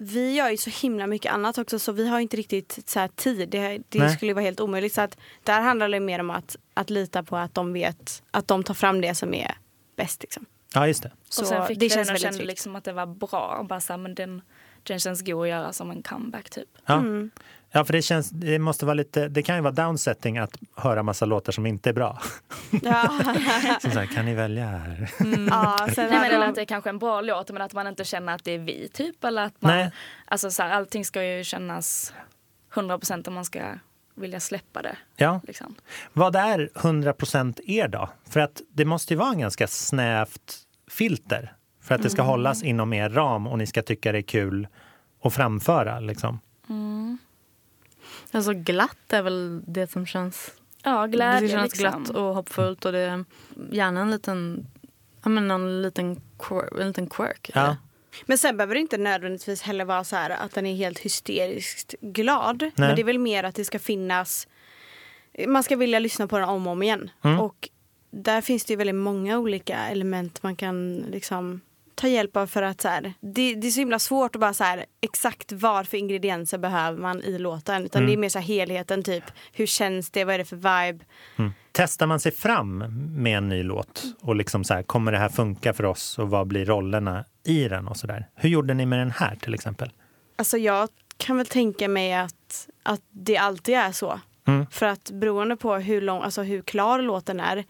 vi 0.03 0.35
gör 0.35 0.51
ju 0.51 0.57
så 0.57 0.71
himla 0.71 1.07
mycket 1.07 1.33
annat 1.33 1.59
också 1.59 1.79
så 1.79 1.93
vi 1.93 2.09
har 2.09 2.21
inte 2.21 2.37
riktigt 2.37 2.79
så 2.87 3.01
här, 3.01 3.09
tid. 3.09 3.49
Det, 3.49 3.79
det 3.89 4.11
skulle 4.11 4.35
vara 4.35 4.45
helt 4.45 4.61
omöjligt. 4.61 4.95
Så 4.95 5.01
att 5.01 5.19
där 5.45 5.61
handlar 5.61 5.89
det 5.89 6.01
mer 6.01 6.19
om 6.19 6.31
att, 6.31 6.57
att 6.75 6.91
lita 6.91 7.23
på 7.23 7.37
att 7.37 7.55
de 7.55 7.73
vet 7.73 8.23
att 8.31 8.49
de 8.49 8.65
tar 8.65 8.75
fram 8.75 9.01
det 9.01 9.15
som 9.15 9.35
är 9.35 9.55
bäst. 9.97 10.23
Liksom. 10.23 10.47
Ja, 10.75 10.87
just 10.87 11.03
det. 11.03 11.11
Så 11.29 11.43
och 11.43 11.49
sen 11.49 11.67
fick 11.67 11.79
det 11.81 11.87
vi 11.87 11.91
känns 11.91 12.09
den 12.09 12.15
och 12.15 12.21
kände 12.21 12.45
liksom 12.45 12.77
att 12.77 12.85
det 12.85 12.93
var 12.93 13.07
bra. 13.07 13.57
Och 13.59 13.67
bara 13.67 13.81
så 13.81 13.93
här, 13.93 13.99
men 13.99 14.15
den, 14.15 14.43
den 14.83 14.99
känns 15.01 15.23
god 15.23 15.43
att 15.43 15.49
göra 15.49 15.73
som 15.73 15.91
en 15.91 16.03
comeback 16.03 16.51
typ. 16.51 16.69
Ja. 16.87 16.95
Mm. 16.95 17.31
Ja, 17.73 17.85
för 17.85 17.93
det, 17.93 18.03
känns, 18.03 18.31
det, 18.31 18.59
måste 18.59 18.87
vara 18.87 18.95
lite, 18.95 19.29
det 19.29 19.43
kan 19.43 19.57
ju 19.57 19.62
vara 19.62 19.73
downsetting 19.73 20.39
att 20.39 20.57
höra 20.77 21.03
massa 21.03 21.27
låtar 21.27 21.53
som 21.53 21.67
inte 21.67 21.89
är 21.89 21.95
bra. 21.95 22.19
Ja. 22.83 23.09
Som 23.81 23.91
så 23.91 23.99
här, 23.99 24.07
kan 24.07 24.25
ni 24.25 24.35
välja 24.35 24.67
här? 24.67 25.11
ja, 25.50 25.89
sen 25.95 26.11
Nej, 26.11 26.21
men, 26.21 26.31
eller 26.31 26.49
att 26.49 26.55
det 26.55 26.61
är 26.61 26.65
kanske 26.65 26.91
en 26.91 26.99
bra 26.99 27.21
låt 27.21 27.50
men 27.50 27.62
att 27.62 27.73
man 27.73 27.87
inte 27.87 28.05
känner 28.05 28.35
att 28.35 28.45
det 28.45 28.53
är 28.53 28.59
vi 28.59 28.89
typ. 28.93 29.25
Eller 29.25 29.43
att 29.43 29.62
man, 29.62 29.73
Nej. 29.73 29.91
Alltså, 30.25 30.50
så 30.50 30.62
här, 30.62 30.71
allting 30.71 31.05
ska 31.05 31.25
ju 31.25 31.45
kännas 31.45 32.15
100% 32.75 33.29
om 33.29 33.35
man 33.35 33.45
ska 33.45 33.61
vilja 34.15 34.41
släppa 34.41 34.83
det. 34.83 34.97
Ja. 35.17 35.41
Liksom. 35.47 35.75
Vad 36.12 36.37
är 36.37 36.71
100% 36.75 37.61
er 37.67 37.89
då? 37.89 38.09
För 38.29 38.41
att 38.41 38.62
det 38.73 38.85
måste 38.85 39.15
ju 39.15 39.19
vara 39.19 39.31
en 39.31 39.39
ganska 39.39 39.67
snävt 39.67 40.57
filter 40.91 41.53
för 41.83 41.95
att 41.95 42.03
det 42.03 42.11
ska 42.11 42.23
hållas 42.23 42.62
inom 42.62 42.93
er 42.93 43.11
ram 43.11 43.47
och 43.47 43.59
ni 43.59 43.67
ska 43.67 43.83
tycka 43.83 44.12
det 44.12 44.19
är 44.19 44.23
kul 44.23 44.69
att 45.23 45.35
framföra. 45.35 46.00
Liksom. 46.00 46.41
Alltså 48.33 48.53
glatt 48.53 49.13
är 49.13 49.23
väl 49.23 49.63
det 49.67 49.91
som 49.91 50.07
känns 50.07 50.51
Ja, 50.83 51.07
glädje 51.07 51.41
det 51.41 51.49
känns 51.49 51.73
liksom. 51.73 52.05
glatt 52.05 52.17
och 52.17 52.35
hoppfullt 52.35 52.85
och 52.85 52.93
det 52.93 52.99
är 52.99 53.25
gärna 53.71 54.01
en 54.01 54.11
liten, 54.11 54.67
ja 55.23 55.29
men 55.29 55.49
någon 55.49 55.83
liten 55.83 56.21
quirk. 56.39 56.81
En 56.81 56.89
liten 56.89 57.07
quirk 57.07 57.51
Ja. 57.55 57.77
Men 58.27 58.39
sen 58.39 58.57
behöver 58.57 58.75
det 58.75 58.81
inte 58.81 58.99
nödvändigtvis 58.99 59.63
heller 59.63 59.85
vara 59.85 60.05
så 60.05 60.17
här 60.17 60.31
att 60.31 60.55
den 60.55 60.67
är 60.67 60.75
helt 60.75 60.99
hysteriskt 60.99 61.95
glad. 62.01 62.71
Men 62.77 62.97
det 62.97 63.03
är 63.03 63.05
väl 63.05 63.19
mer 63.19 63.45
att 63.45 63.55
det 63.55 63.65
ska 63.65 63.79
finnas... 63.79 64.49
Man 65.47 65.63
ska 65.63 65.77
vilja 65.77 65.99
lyssna 65.99 66.27
på 66.27 66.39
den 66.39 66.49
om 66.49 66.67
och 66.67 66.73
om 66.73 66.83
igen. 66.83 67.11
Mm. 67.25 67.41
Och 67.41 67.69
där 68.11 68.41
finns 68.41 68.65
det 68.65 68.73
ju 68.73 68.77
väldigt 68.77 68.97
många 68.97 69.39
olika 69.39 69.77
element 69.77 70.43
man 70.43 70.57
kan 70.57 70.97
liksom 70.97 71.61
ta 72.00 72.09
hjälp 72.09 72.37
av 72.37 72.47
för 72.47 72.62
att 72.62 72.80
så 72.80 72.88
här, 72.88 73.12
det, 73.21 73.54
det 73.54 73.66
är 73.66 73.71
så 73.71 73.80
himla 73.80 73.99
svårt 73.99 74.35
att 74.35 74.40
bara 74.40 74.54
så 74.54 74.64
här 74.64 74.85
exakt 75.00 75.52
vad 75.52 75.88
för 75.88 75.97
ingredienser 75.97 76.59
behöver 76.59 76.99
man 76.99 77.23
i 77.23 77.38
låten. 77.38 77.85
Utan 77.85 78.07
det 78.07 78.12
är 78.12 78.16
mer 78.16 78.28
så 78.28 78.38
här 78.38 78.47
helheten 78.47 79.02
typ. 79.02 79.25
Hur 79.52 79.66
känns 79.66 80.11
det? 80.11 80.25
Vad 80.25 80.35
är 80.35 80.38
det 80.38 80.45
för 80.45 80.57
vibe? 80.57 81.04
Testar 81.73 82.07
man 82.07 82.21
sig 82.21 82.33
fram 82.33 82.78
med 83.23 83.38
en 83.38 83.49
ny 83.49 83.62
låt 83.62 84.04
och 84.21 84.37
liksom 84.37 84.64
så 84.64 84.75
här, 84.75 84.83
kommer 84.83 85.12
det 85.12 85.19
här 85.19 85.28
funka 85.28 85.73
för 85.73 85.85
oss 85.85 86.19
och 86.19 86.30
vad 86.30 86.47
blir 86.47 86.64
rollerna 86.64 87.25
i 87.45 87.69
den 87.69 87.88
och 87.88 87.97
så 87.97 88.07
där? 88.07 88.26
Hur 88.35 88.49
gjorde 88.49 88.75
ni 88.75 88.87
med 88.87 88.99
den 88.99 89.11
här 89.11 89.37
till 89.37 89.54
exempel? 89.54 89.92
Alltså 90.37 90.59
jag 90.59 90.88
kan 91.16 91.37
väl 91.37 91.47
tänka 91.47 91.88
mig 91.88 92.14
att, 92.14 92.69
att 92.83 93.02
det 93.11 93.37
alltid 93.37 93.75
är 93.75 93.92
så. 93.92 94.21
Mm. 94.47 94.66
För 94.71 94.87
att 94.87 95.11
beroende 95.11 95.57
på 95.57 95.75
hur, 95.75 96.00
lång, 96.00 96.23
alltså 96.23 96.42
hur 96.42 96.62
klar 96.62 96.99
låten 96.99 97.40
är 97.40 97.64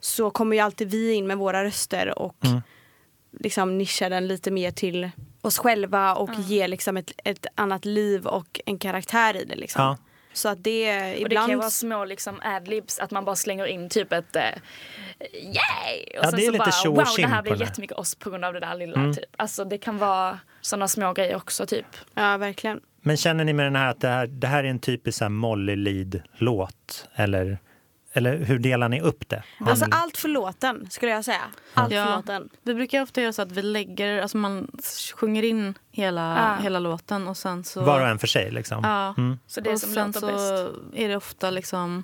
så 0.00 0.30
kommer 0.30 0.56
ju 0.56 0.62
alltid 0.62 0.90
vi 0.90 1.12
in 1.12 1.26
med 1.26 1.38
våra 1.38 1.64
röster 1.64 2.18
och 2.18 2.44
Mm. 2.44 2.60
Liksom 3.40 3.78
nischar 3.78 4.10
den 4.10 4.26
lite 4.26 4.50
mer 4.50 4.70
till 4.70 5.10
oss 5.40 5.58
själva 5.58 6.14
och 6.14 6.30
ger 6.38 6.68
liksom 6.68 6.96
ett, 6.96 7.12
ett 7.24 7.46
annat 7.54 7.84
liv 7.84 8.26
och 8.26 8.60
en 8.66 8.78
karaktär 8.78 9.36
i 9.36 9.44
det. 9.44 9.54
Liksom. 9.56 9.82
Ja. 9.82 9.96
Så 10.32 10.48
att 10.48 10.64
det 10.64 10.90
Och 10.90 11.04
det 11.04 11.14
kan 11.14 11.26
ibland... 11.26 11.50
ju 11.50 11.56
vara 11.56 11.70
små 11.70 12.04
liksom 12.04 12.40
adlibs, 12.42 12.98
att 12.98 13.10
man 13.10 13.24
bara 13.24 13.36
slänger 13.36 13.66
in 13.66 13.88
typ 13.88 14.12
ett 14.12 14.36
eh, 14.36 14.42
yay! 15.32 16.18
Och 16.18 16.24
Ja, 16.24 16.30
sen 16.30 16.38
det 16.38 16.42
är 16.42 16.46
så 16.46 16.52
lite 16.52 16.64
bara 16.90 17.04
wow, 17.04 17.14
det 17.16 17.26
här 17.26 17.42
blir 17.42 17.60
jättemycket 17.60 17.96
oss 17.96 18.14
på 18.14 18.30
grund 18.30 18.44
av 18.44 18.52
det 18.52 18.60
där 18.60 18.74
lilla. 18.74 19.00
Mm. 19.00 19.14
Typ. 19.14 19.24
Alltså 19.36 19.64
det 19.64 19.78
kan 19.78 19.98
vara 19.98 20.38
sådana 20.60 20.88
små 20.88 21.12
grejer 21.12 21.36
också 21.36 21.66
typ. 21.66 21.86
Ja, 22.14 22.36
verkligen. 22.36 22.80
Men 23.02 23.16
känner 23.16 23.44
ni 23.44 23.52
med 23.52 23.66
den 23.66 23.76
här 23.76 23.90
att 23.90 24.00
det 24.00 24.08
här, 24.08 24.26
det 24.26 24.46
här 24.46 24.64
är 24.64 24.68
en 24.68 24.78
typisk 24.78 25.22
Molly 25.28 25.76
Lead-låt? 25.76 27.08
Eller, 27.14 27.58
eller 28.16 28.36
hur 28.44 28.58
delar 28.58 28.88
ni 28.88 29.00
upp 29.00 29.28
det? 29.28 29.42
Alltså 29.60 29.86
allt 29.90 30.16
för 30.16 30.28
låten 30.28 30.86
skulle 30.90 31.12
jag 31.12 31.24
säga. 31.24 31.40
Allt 31.74 31.88
för 31.90 31.96
Ja. 31.96 32.16
låten. 32.16 32.48
Vi 32.62 32.74
brukar 32.74 33.02
ofta 33.02 33.20
göra 33.22 33.32
så 33.32 33.42
att 33.42 33.52
vi 33.52 33.62
lägger, 33.62 34.22
alltså 34.22 34.36
man 34.36 34.68
sjunger 35.14 35.42
in 35.42 35.74
hela, 35.90 36.36
Ja. 36.58 36.62
hela 36.62 36.78
låten 36.78 37.28
och 37.28 37.36
sen 37.36 37.64
så... 37.64 37.82
Var 37.82 38.00
och 38.00 38.08
en 38.08 38.18
för 38.18 38.26
sig 38.26 38.50
liksom? 38.50 38.80
Ja. 38.84 39.14
Mm. 39.18 39.38
Så 39.46 39.60
det 39.60 39.70
är 39.70 39.74
och 39.74 39.80
som 39.80 39.92
sen 39.94 40.12
så 40.12 40.26
bäst. 40.26 40.74
är 40.94 41.08
det 41.08 41.16
ofta 41.16 41.50
liksom 41.50 42.02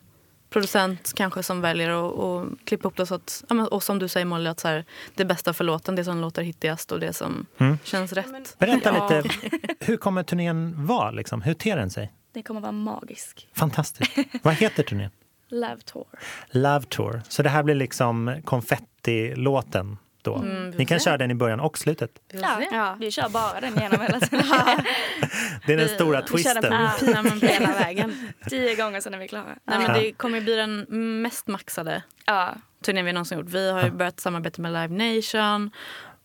producent 0.51 1.13
kanske 1.17 1.43
som 1.43 1.61
väljer 1.61 1.91
att 1.91 2.19
att 2.19 2.65
klippa 2.65 2.83
ihop 2.83 2.97
det 2.97 3.07
så 3.07 3.15
att, 3.15 3.45
ja, 3.49 3.55
men, 3.55 3.67
och 3.69 3.83
som 3.83 3.99
du 3.99 4.09
säger 4.09 4.27
Molly, 4.27 4.51
att 4.51 4.61
så 4.61 4.69
här, 4.69 4.85
det 5.15 5.25
bästa 5.25 5.53
för 5.53 5.65
låten, 5.65 5.95
det 5.97 6.05
som 6.05 6.21
låter 6.21 6.43
hittigast 6.43 6.93
och 6.93 7.01
det 7.01 7.13
som 7.13 7.47
Mm. 7.59 7.79
känns 7.85 8.13
rätt. 8.13 8.57
Berätta 8.59 8.95
Ja. 8.97 9.09
lite, 9.21 9.31
hur 9.81 9.97
kommer 9.97 10.23
turnén 10.23 10.87
vara? 10.87 11.11
Liksom? 11.11 11.43
Hur 11.43 11.55
ter 11.55 11.77
den 11.77 11.91
sig? 11.91 12.13
Det 12.33 12.43
kommer 12.43 12.61
vara 12.61 12.73
magisk. 12.73 13.49
Fantastiskt. 13.55 14.13
Vad 14.43 14.55
heter 14.55 14.83
turnén? 14.83 15.11
Love 15.51 15.77
tour. 15.85 16.07
Love 16.51 16.85
Tour. 16.89 17.23
Så 17.29 17.43
det 17.43 17.49
här 17.49 17.63
blir 17.63 17.75
liksom 17.75 18.43
konfetti-låten 18.45 19.99
då? 20.23 20.35
Mm, 20.37 20.71
vi 20.71 20.79
Ni 20.79 20.87
kan 20.87 21.01
se. 21.01 21.05
köra 21.05 21.19
den 21.19 21.31
i 21.31 21.35
början 21.35 21.61
och 21.61 21.79
slutet. 21.79 22.11
Ja, 22.33 22.63
Ja. 22.73 22.97
Vi 23.01 23.11
kör 23.11 23.29
bara 23.29 23.61
den 23.61 23.75
genom 23.75 24.01
hela 24.01 24.21
tiden. 24.21 24.45
Det 25.67 25.73
är 25.73 25.77
den 25.77 25.87
Vi- 25.89 25.95
stora 25.95 26.23
Vi 26.35 26.43
kör 26.43 26.55
den 26.61 26.89
twisten. 26.99 27.41
på 27.41 27.47
hela 27.47 27.73
vägen. 27.79 28.29
Tio 28.49 28.75
gånger 28.77 29.01
sen 29.01 29.15
är 29.15 29.19
vi 29.19 29.29
klara. 29.29 29.45
Nej, 29.65 29.79
men 29.79 29.93
det 30.01 30.13
kommer 30.13 30.41
bli 30.41 30.55
den 30.57 30.87
mest 31.23 31.47
maxade 31.47 32.03
Ja. 32.27 32.55
turnén 32.85 33.05
vi 33.05 33.13
någonsin 33.13 33.39
gjort. 33.39 33.49
Vi 33.49 33.71
har 33.71 33.85
ju 33.85 33.91
börjat 33.91 34.21
samarbeta 34.21 34.63
med 34.63 34.73
Live 34.73 35.17
Nation 35.17 35.71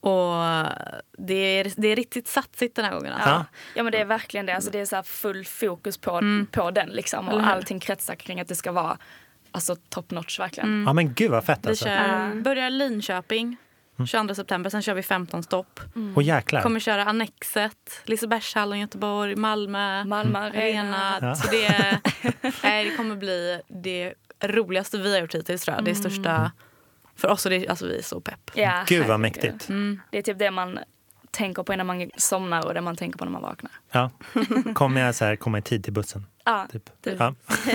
och 0.05 0.65
det 1.17 1.33
är, 1.59 1.71
det 1.81 1.87
är 1.87 1.95
riktigt 1.95 2.27
satsigt 2.27 2.75
den 2.75 2.85
här 2.85 2.93
gången. 2.93 3.13
Alltså. 3.13 3.29
Ja. 3.29 3.45
Ja 3.73 3.83
men 3.83 3.91
det 3.91 3.97
är 3.97 4.05
verkligen 4.05 4.45
det. 4.45 4.55
Alltså, 4.55 4.71
det 4.71 4.79
är 4.79 4.85
så 4.85 4.95
här 4.95 5.03
full 5.03 5.45
fokus 5.45 5.97
på, 5.97 6.11
Mm. 6.17 6.47
på 6.51 6.71
den 6.71 6.89
liksom. 6.89 7.29
Och 7.29 7.47
allting 7.47 7.79
kretsar 7.79 8.15
kring 8.15 8.39
att 8.41 8.47
det 8.47 8.55
ska 8.55 8.71
vara 8.71 8.97
alltså, 9.51 9.75
top 9.89 10.11
notch 10.11 10.39
verkligen. 10.39 10.83
Ja 10.87 10.93
men 10.93 11.13
gud 11.13 11.31
vad 11.31 11.43
fett 11.45 11.59
Vi 11.63 11.69
alltså. 11.69 11.85
kör, 11.85 12.41
börjar 12.41 12.69
Linköping 12.69 13.57
22 14.07 14.35
september, 14.35 14.69
sen 14.69 14.81
kör 14.81 14.93
vi 14.93 15.03
15 15.03 15.43
stopp. 15.43 15.79
Och 16.15 16.23
jäklar. 16.23 16.61
Kommer 16.61 16.79
köra 16.79 17.03
Annexet, 17.05 18.01
Lisebergshallen, 18.05 18.79
Göteborg, 18.79 19.35
Malmö, 19.35 20.03
Malmö 20.03 20.39
Arena. 20.39 21.17
Ja. 21.21 21.35
Så 21.35 21.51
det, 21.51 21.99
nej, 22.63 22.85
det 22.85 22.97
kommer 22.97 23.15
bli 23.15 23.61
det 23.67 24.13
roligaste 24.43 24.97
vi 24.97 25.13
har 25.13 25.19
gjort 25.21 25.35
hittills 25.35 25.61
tror 25.65 25.75
jag. 25.77 25.85
Det 25.85 25.95
största 25.95 26.51
för 27.15 27.27
oss. 27.27 27.45
Och 27.45 27.49
det, 27.49 27.67
alltså, 27.67 27.87
vi 27.87 27.97
är 27.97 28.01
så 28.01 28.21
pepp. 28.21 28.51
Ja, 28.53 28.83
Gud 28.87 29.05
vad 29.07 29.19
mäktigt. 29.19 29.67
Det 30.11 30.17
är 30.17 30.21
typ 30.21 30.39
det 30.39 30.51
man 30.51 30.79
tänker 31.31 31.63
på 31.63 31.73
innan 31.73 31.87
man 31.87 32.09
somnar 32.17 32.65
och 32.65 32.73
det 32.73 32.81
man 32.81 32.95
tänker 32.95 33.17
på 33.17 33.25
när 33.25 33.31
man 33.31 33.41
vaknar. 33.41 33.71
Ja. 33.91 34.09
Kommer 34.73 35.01
jag 35.01 35.15
så 35.15 35.25
här, 35.25 35.35
komma 35.35 35.57
i 35.57 35.61
tid 35.61 35.83
till 35.83 35.93
bussen? 35.93 36.25
Ja, 36.45 36.67
Typ. 36.71 37.01
typ. 37.03 37.15
Ja. 37.19 37.35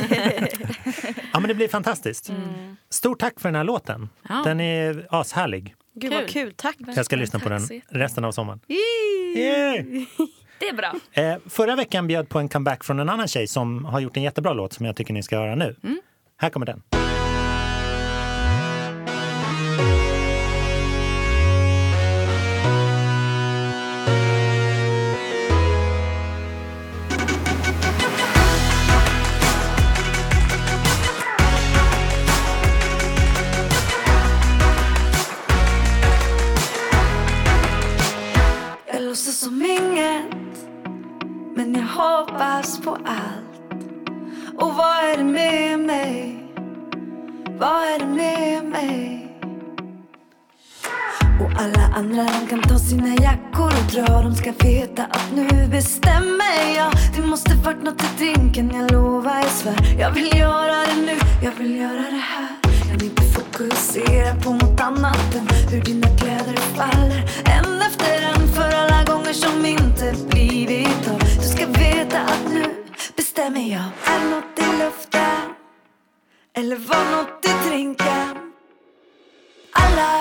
ja 1.33 1.41
men 1.41 1.49
det 1.49 1.55
blir 1.55 1.69
fantastiskt. 1.69 2.31
Stort 2.91 3.19
tack 3.19 3.41
för 3.41 3.49
den 3.49 3.55
här 3.57 3.65
låten. 3.65 4.09
Ja. 4.29 4.43
Den 4.45 4.61
är 4.61 5.07
ashärlig. 5.11 5.75
Gud 5.95 6.13
vad 6.13 6.21
Kul. 6.21 6.29
kul, 6.31 6.53
tack. 6.57 6.77
Jag 6.97 7.05
ska 7.05 7.17
lyssna 7.17 7.39
på 7.39 7.49
den 7.49 7.61
resten 7.89 8.25
av 8.25 8.33
sommaren. 8.33 8.61
Yeah! 8.69 9.85
Det 10.59 10.69
är 10.69 10.75
bra. 10.75 10.95
Eh, 11.13 11.37
förra 11.49 11.77
veckan 11.77 12.07
bjöd 12.07 12.29
på 12.29 12.39
en 12.39 12.49
comeback 12.49 12.85
från 12.85 12.99
en 13.01 13.09
annan 13.09 13.29
tjej 13.29 13.47
som 13.47 13.85
har 13.85 14.01
gjort 14.01 14.17
en 14.17 14.23
jättebra 14.23 14.53
låt 14.53 14.73
som 14.73 14.87
jag 14.87 14.97
tycker 14.97 15.15
ni 15.15 15.23
ska 15.23 15.37
höra 15.39 15.55
nu. 15.55 15.77
Här 16.37 16.51
kommer 16.51 16.67
den. 16.67 16.83
Vad 47.61 47.83
är 47.83 47.99
det 47.99 48.07
med 48.07 48.65
mig? 48.65 49.27
Och 51.41 51.61
alla 51.61 51.95
andra 51.97 52.25
de 52.25 52.47
kan 52.47 52.63
ta 52.63 52.79
sina 52.79 53.15
jackor 53.15 53.67
och 53.67 53.93
dra. 53.93 54.23
De 54.23 54.35
ska 54.35 54.53
veta 54.53 55.05
att 55.05 55.33
nu 55.35 55.69
bestämmer 55.71 56.77
jag. 56.77 56.93
Det 57.17 57.23
måste 57.23 57.55
vart 57.55 57.83
nåt 57.83 58.03
i 58.03 58.07
drinken, 58.19 58.71
jag 58.75 58.93
lovar, 58.93 59.37
jag 59.37 59.51
svär. 59.51 59.97
Jag 59.99 60.11
vill 60.11 60.39
göra 60.39 60.87
det 60.87 60.97
nu, 61.07 61.19
jag 61.43 61.53
vill 61.53 61.77
göra 61.77 62.11
det 62.11 62.25
här. 62.33 62.49
Jag 62.89 62.99
vill 62.99 63.05
inte 63.05 63.23
fokusera 63.23 64.35
på 64.35 64.51
nåt 64.51 64.81
annat 64.81 65.35
än 65.35 65.49
hur 65.71 65.81
dina 65.81 66.09
kläder 66.17 66.57
faller. 66.57 67.23
En 67.45 67.83
efter 67.83 68.23
en 68.23 68.49
för 68.49 68.77
alla 68.77 69.05
gånger 69.05 69.33
som 69.33 69.67
inte 69.67 70.15
blivit 70.31 71.09
av. 71.09 71.19
Du 71.19 71.49
ska 71.49 71.67
veta 71.67 72.21
att 72.21 72.53
nu 72.53 72.65
bestämmer 73.17 73.73
jag. 73.73 73.85
Är 74.05 74.31
nåt 74.31 74.59
i 74.59 74.85
luften? 74.85 75.60
Eller 76.61 76.77
var 76.77 77.05
något 77.11 77.47
i 77.47 77.69
drinken 77.69 78.37
Alla 79.73 80.20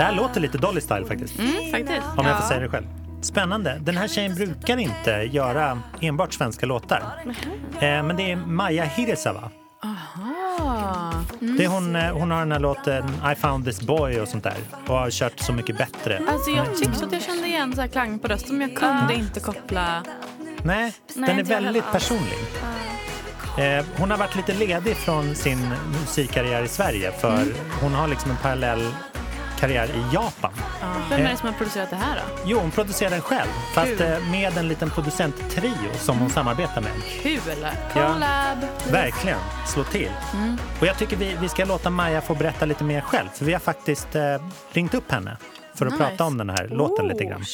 Det 0.00 0.04
här 0.04 0.12
låter 0.12 0.40
lite 0.40 0.58
Dolly 0.58 0.80
Style 0.80 1.06
faktiskt. 1.06 1.38
Mm, 1.38 1.70
faktiskt. 1.70 2.06
Om 2.16 2.26
jag 2.26 2.40
får 2.40 2.48
säga 2.48 2.60
det 2.60 2.68
själv. 2.68 2.86
Spännande. 3.22 3.78
Den 3.82 3.96
här 3.96 4.08
tjejen 4.08 4.34
brukar 4.34 4.76
inte 4.76 5.10
göra 5.10 5.82
enbart 6.00 6.32
svenska 6.32 6.66
låtar. 6.66 7.02
Eh, 7.74 7.80
men 7.80 8.16
det 8.16 8.32
är 8.32 8.36
Maja 8.36 8.84
Hirisawa. 8.84 9.50
Ah. 9.80 11.12
Det 11.40 11.64
är 11.64 11.68
hon, 11.68 11.96
eh, 11.96 12.12
hon 12.12 12.30
har 12.30 12.38
den 12.38 12.52
här 12.52 12.58
låten 12.58 13.04
I 13.32 13.34
found 13.34 13.64
this 13.64 13.80
boy 13.80 14.20
och 14.20 14.28
sånt 14.28 14.44
där. 14.44 14.56
Och 14.86 14.94
har 14.94 15.10
kört 15.10 15.40
Så 15.40 15.52
mycket 15.52 15.78
bättre. 15.78 16.20
Alltså 16.28 16.50
jag 16.50 16.76
tyckte 16.78 17.04
att 17.06 17.12
jag 17.12 17.22
kände 17.22 17.46
igen 17.46 17.72
så 17.74 17.80
här 17.80 17.88
klang 17.88 18.18
på 18.18 18.28
rösten 18.28 18.58
men 18.58 18.68
jag 18.68 18.78
kunde 18.78 19.14
inte 19.14 19.40
koppla. 19.40 20.02
Nej, 20.62 20.92
den 21.14 21.38
är 21.38 21.44
väldigt 21.44 21.92
personlig. 21.92 22.38
Eh, 23.58 23.84
hon 23.96 24.10
har 24.10 24.18
varit 24.18 24.36
lite 24.36 24.54
ledig 24.54 24.96
från 24.96 25.34
sin 25.34 25.68
musikkarriär 26.00 26.62
i 26.62 26.68
Sverige 26.68 27.12
för 27.12 27.42
Mm. 27.42 27.54
hon 27.82 27.92
har 27.94 28.08
liksom 28.08 28.30
en 28.30 28.36
parallell 28.36 28.86
karriär 29.60 29.84
i 29.88 30.14
Japan. 30.14 30.52
Vem 31.10 31.20
är 31.26 31.30
det 31.30 31.36
som 31.36 31.48
har 31.48 31.54
producerat 31.54 31.90
det 31.90 31.96
här 31.96 32.16
då? 32.16 32.42
Jo, 32.44 32.58
hon 32.58 32.70
producerar 32.70 33.10
den 33.10 33.20
själv, 33.20 33.48
fast 33.74 33.86
Kul. 33.98 34.00
eh, 34.02 34.30
med 34.30 34.58
en 34.58 34.68
liten 34.68 34.90
producenttrio 34.90 35.90
som 35.98 36.18
hon 36.18 36.30
samarbetar 36.30 36.80
med. 36.80 36.92
Kul! 37.22 37.40
Collab! 37.92 38.58
Verkligen, 38.90 39.38
slå 39.66 39.84
till. 39.84 40.10
Mm. 40.34 40.58
Och 40.80 40.86
jag 40.86 40.98
tycker 40.98 41.16
vi, 41.16 41.36
vi 41.40 41.48
ska 41.48 41.64
låta 41.64 41.90
Maja 41.90 42.20
få 42.20 42.34
berätta 42.34 42.64
lite 42.66 42.84
mer 42.84 43.00
själv, 43.00 43.28
för 43.34 43.44
vi 43.44 43.52
har 43.52 43.60
faktiskt 43.60 44.14
eh, 44.16 44.22
ringt 44.72 44.94
upp 44.94 45.12
henne 45.12 45.36
för 45.74 45.86
att 45.86 45.92
Nice. 45.92 46.04
prata 46.04 46.24
om 46.24 46.38
den 46.38 46.50
här 46.50 46.68
låten 46.68 47.08
lite 47.08 47.24
grann. 47.24 47.44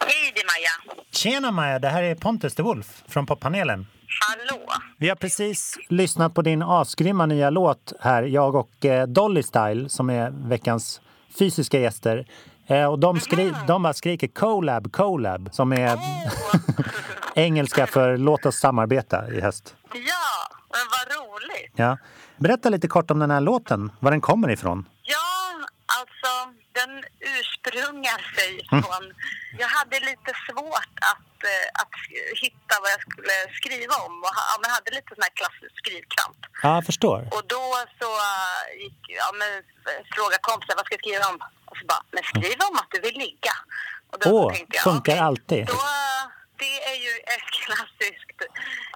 Hej, 0.00 0.32
det 0.34 0.40
är 0.40 0.44
Maja. 0.46 1.00
Tjena 1.10 1.50
Maja, 1.50 1.78
det 1.78 1.88
här 1.88 2.02
är 2.02 2.14
Pontus 2.14 2.54
de 2.54 2.62
Wolf 2.62 3.02
från 3.08 3.26
poppanelen. 3.26 3.86
Hallå. 4.28 4.62
Vi 4.96 5.08
har 5.08 5.16
precis 5.16 5.78
lyssnat 5.88 6.34
på 6.34 6.42
din 6.42 6.62
asgrymma 6.62 7.26
nya 7.26 7.50
låt 7.50 7.92
här, 8.00 8.22
jag 8.22 8.54
och 8.54 8.84
eh, 8.84 9.06
Dolly 9.06 9.42
Style 9.42 9.88
som 9.88 10.10
är 10.10 10.30
veckans 10.48 11.00
fysiska 11.38 11.78
gäster. 11.80 12.26
Eh, 12.66 12.84
och 12.86 12.98
de, 12.98 13.20
skri- 13.20 13.54
de 13.66 13.82
bara 13.82 13.92
skriker 13.94 14.26
collab, 14.28 14.92
collab 14.92 15.48
som 15.52 15.72
är 15.72 15.98
engelska 17.34 17.86
för 17.86 18.16
låt 18.16 18.46
oss 18.46 18.56
samarbeta 18.56 19.30
i 19.32 19.40
höst. 19.40 19.74
Ja, 19.92 20.56
men 20.70 20.80
vad 20.90 21.18
roligt. 21.18 21.72
Ja. 21.76 21.98
Berätta 22.36 22.68
lite 22.68 22.88
kort 22.88 23.10
om 23.10 23.18
den 23.18 23.30
här 23.30 23.40
låten, 23.40 23.92
var 24.00 24.10
den 24.10 24.20
kommer 24.20 24.50
ifrån. 24.50 24.88
Ja, 25.02 25.66
alltså 25.98 26.54
den 26.72 27.02
ursprungar 27.66 28.34
sig 28.36 28.52
Mm. 28.72 28.82
från... 28.84 29.04
Jag 29.58 29.68
hade 29.68 30.00
lite 30.00 30.32
svårt 30.48 30.94
att, 31.12 31.36
eh, 31.52 31.66
att 31.82 31.94
hitta 32.44 32.74
vad 32.82 32.90
jag 32.94 33.00
skulle 33.00 33.34
skriva 33.58 33.94
om 34.06 34.14
och 34.26 34.32
ja, 34.50 34.54
men 34.62 34.70
hade 34.70 34.90
lite 34.90 35.08
sån 35.14 35.22
här 35.28 35.34
klassisk 35.40 35.72
skrivkramp. 35.82 36.36
Ja, 36.62 36.74
jag 36.78 36.86
förstår. 36.86 37.18
Och 37.36 37.44
då 37.54 37.64
så 38.00 38.10
eh, 38.30 38.82
gick, 38.82 39.00
ja 39.22 39.28
men 39.40 39.50
eh, 39.88 40.00
fråga 40.16 40.36
kompisar 40.48 40.74
vad 40.76 40.86
ska 40.86 40.94
jag 40.98 41.04
skriva 41.06 41.24
om? 41.32 41.38
Och 41.70 41.76
så 41.80 41.84
bara, 41.92 42.02
men 42.14 42.22
skriv 42.32 42.58
om 42.70 42.76
att 42.82 42.90
du 42.94 43.00
vill 43.00 43.18
ligga. 43.26 43.54
Och 44.12 44.18
då 44.20 44.30
Åh, 44.30 44.52
tänkte 44.54 44.76
jag, 44.76 44.84
funkar 44.90 45.12
okej, 45.12 45.18
alltid. 45.28 45.66
Då, 45.66 45.80
det 46.62 46.74
är 46.92 46.98
ju 47.06 47.12
ett 47.34 47.48
klassiskt, 47.64 48.38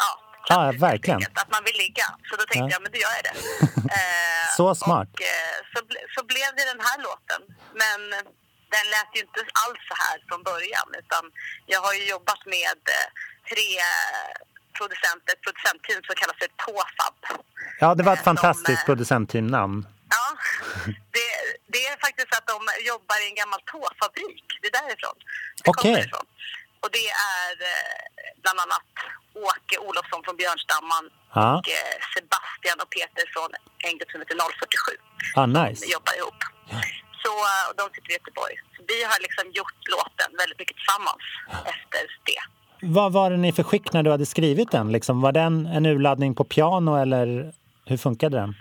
ja, 0.02 0.10
Ja, 0.50 0.72
verkligen. 0.88 1.22
att 1.42 1.50
man 1.56 1.64
vill 1.64 1.76
ligga. 1.76 2.06
Så 2.28 2.32
då 2.36 2.44
tänkte 2.44 2.58
Ja. 2.58 2.68
jag, 2.76 2.82
men 2.82 2.92
då 2.92 2.98
gör 2.98 3.14
jag 3.18 3.24
det. 3.28 3.34
Eh, 3.98 4.46
Så 4.56 4.74
smart. 4.74 5.08
Och 5.14 5.22
eh, 5.22 5.56
så, 5.74 5.78
så 6.14 6.20
blev 6.32 6.48
det 6.56 6.64
den 6.72 6.80
här 6.88 6.98
låten. 7.06 7.40
Men 7.82 8.00
den 8.74 8.84
lät 8.94 9.10
ju 9.16 9.20
inte 9.26 9.40
alls 9.64 9.80
så 9.90 9.94
här 10.04 10.16
från 10.28 10.42
början. 10.50 10.88
Utan 11.02 11.22
jag 11.72 11.80
har 11.86 11.92
ju 11.98 12.04
jobbat 12.14 12.42
med 12.56 12.78
eh, 12.96 13.06
tre 13.50 13.68
producenter, 14.78 15.30
ett 15.36 15.42
producentteam 15.46 16.00
som 16.06 16.14
kallas 16.20 16.38
för 16.42 16.50
Tåfab. 16.64 17.16
Ja, 17.82 17.88
det 17.94 18.02
var 18.08 18.12
ett 18.12 18.18
Eh, 18.18 18.24
de, 18.24 18.30
fantastiskt 18.30 18.82
eh, 18.82 18.88
producentteamnamn. 18.90 19.78
Ja, 20.16 20.26
det, 21.16 21.28
det 21.72 21.82
är 21.92 21.96
faktiskt 22.06 22.32
att 22.38 22.46
de 22.52 22.58
jobbar 22.92 23.16
i 23.24 23.26
en 23.30 23.34
gammal 23.42 23.60
tåfabrik. 23.72 24.44
Det 24.60 24.66
är 24.72 24.76
därifrån. 24.82 25.16
Det 25.64 25.70
Okej. 25.70 25.82
kommer 25.82 26.06
ifrån. 26.06 26.26
Och 26.82 26.90
det 26.96 27.08
är 27.36 27.52
bland 28.42 28.58
annat 28.64 28.90
Åke 29.48 29.76
Olofsson 29.86 30.20
från 30.24 30.36
Björnstamman 30.36 31.04
Ja. 31.34 31.48
och 31.58 31.68
Sebastian 32.14 32.76
och 32.82 32.90
Peter 32.96 33.24
från 33.34 33.50
en 33.86 33.98
grupp 33.98 34.10
som 34.10 34.20
heter 34.20 34.36
047. 34.36 34.96
Ah, 35.40 35.46
nice. 35.46 35.84
Vi 35.86 35.92
jobbar 35.92 36.14
ihop. 36.20 36.40
Så, 37.22 37.32
och 37.68 37.74
de 37.80 37.84
sitter 37.94 38.10
i 38.10 38.12
Göteborg. 38.12 38.54
Så 38.76 38.82
vi 38.88 38.98
har 39.04 39.18
liksom 39.26 39.44
gjort 39.58 39.78
låten 39.94 40.36
väldigt 40.40 40.58
mycket 40.58 40.76
tillsammans 40.76 41.22
efter 41.74 42.00
det. 42.30 42.42
Vad 42.98 43.12
var 43.12 43.30
den 43.30 43.44
i 43.44 43.52
för 43.52 43.62
skick 43.62 43.92
när 43.92 44.02
du 44.02 44.10
hade 44.10 44.26
skrivit 44.26 44.70
den? 44.70 44.92
Liksom, 44.92 45.20
var 45.20 45.32
den 45.32 45.66
en 45.66 45.86
urladdning 45.86 46.34
på 46.34 46.44
piano 46.44 46.96
eller 47.02 47.52
hur 47.88 47.96
funkade 47.96 48.36
den? 48.36 48.54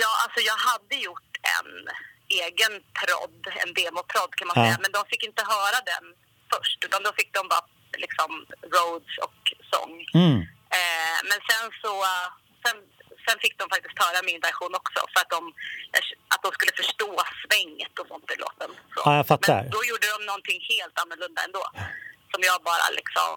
Ja, 0.00 0.10
alltså 0.24 0.40
jag 0.50 0.58
hade 0.70 0.96
gjort 1.06 1.30
en 1.58 1.70
egen 2.46 2.72
prodd, 3.00 3.40
en 3.62 3.72
demoprodd 3.80 4.30
kan 4.38 4.46
man 4.48 4.56
Ja. 4.56 4.62
säga. 4.64 4.78
Men 4.84 4.92
de 4.96 5.00
fick 5.12 5.22
inte 5.30 5.42
höra 5.54 5.78
den 5.92 6.04
först, 6.52 6.78
utan 6.86 7.00
då 7.06 7.10
fick 7.18 7.30
de 7.38 7.42
bara 7.52 7.64
liksom 8.04 8.30
roads 8.76 9.12
och 9.26 9.40
sång. 9.72 9.92
Mm. 10.22 10.36
Eh, 10.78 11.18
men 11.28 11.38
sen 11.48 11.64
så, 11.82 11.92
sen, 12.64 12.76
sen 13.26 13.36
fick 13.44 13.54
de 13.60 13.64
faktiskt 13.74 13.96
höra 14.04 14.18
min 14.30 14.40
version 14.48 14.72
också 14.80 15.00
för 15.12 15.20
att 15.24 15.32
de, 15.36 15.40
att 16.32 16.42
de 16.46 16.50
skulle 16.56 16.74
förstå 16.82 17.10
svänget 17.42 17.94
och 18.00 18.06
sånt 18.12 18.28
i 18.34 18.36
låten. 18.44 18.70
Så. 18.94 18.98
Ja, 19.04 19.10
jag 19.20 19.26
fattar. 19.32 19.60
Men 19.62 19.74
då 19.76 19.80
gjorde 19.90 20.06
de 20.14 20.18
någonting 20.30 20.58
helt 20.72 20.96
annorlunda 21.02 21.40
ändå. 21.46 21.64
Som 22.32 22.40
jag 22.50 22.58
bara 22.70 22.86
liksom, 23.00 23.32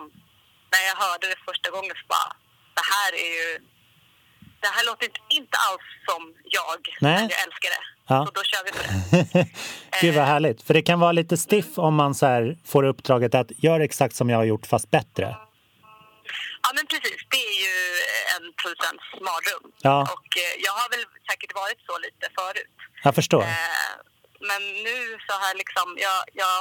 när 0.74 0.84
jag 0.90 0.96
hörde 1.06 1.26
det 1.34 1.40
första 1.50 1.68
gången 1.76 1.94
så 2.02 2.06
bara, 2.16 2.30
det 2.78 2.86
här 2.96 3.10
är 3.26 3.30
ju, 3.38 3.48
det 4.64 4.72
här 4.76 4.84
låter 4.90 5.06
inte, 5.10 5.22
inte 5.40 5.56
alls 5.68 5.88
som 6.08 6.22
jag, 6.58 6.80
Nej. 7.06 7.18
men 7.20 7.30
jag 7.36 7.42
älskar 7.48 7.70
det. 7.78 7.86
Ja. 8.10 8.26
Så 8.26 8.32
då 8.40 8.44
kör 8.52 8.64
vi 8.66 8.72
på 8.78 8.82
det. 8.84 9.48
Gud 10.02 10.16
vad 10.16 10.26
härligt. 10.26 10.62
För 10.64 10.74
det 10.74 10.82
kan 10.82 11.00
vara 11.00 11.12
lite 11.12 11.38
stiff 11.38 11.78
om 11.78 11.96
man 11.96 12.16
så 12.16 12.26
här 12.26 12.58
får 12.66 12.84
uppdraget 12.84 13.36
att 13.36 13.52
göra 13.64 13.84
exakt 13.84 14.16
som 14.16 14.30
jag 14.30 14.38
har 14.38 14.46
gjort 14.46 14.66
fast 14.68 14.92
bättre. 14.92 15.36
Ja 16.64 16.70
men 16.76 16.86
precis, 16.92 17.20
det 17.34 17.42
är 17.52 17.56
ju 17.66 17.76
en 18.36 18.44
producents 18.62 19.08
mardröm. 19.28 19.66
Ja. 19.88 19.98
Och 20.16 20.30
eh, 20.44 20.54
jag 20.68 20.74
har 20.80 20.88
väl 20.94 21.06
säkert 21.30 21.54
varit 21.62 21.80
så 21.90 21.94
lite 22.06 22.26
förut. 22.40 22.74
Jag 23.08 23.16
förstår. 23.20 23.42
Eh, 23.44 23.94
men 24.50 24.62
nu 24.88 24.98
så 25.28 25.34
har 25.42 25.54
liksom, 25.64 25.88
jag, 26.08 26.20
jag, 26.42 26.58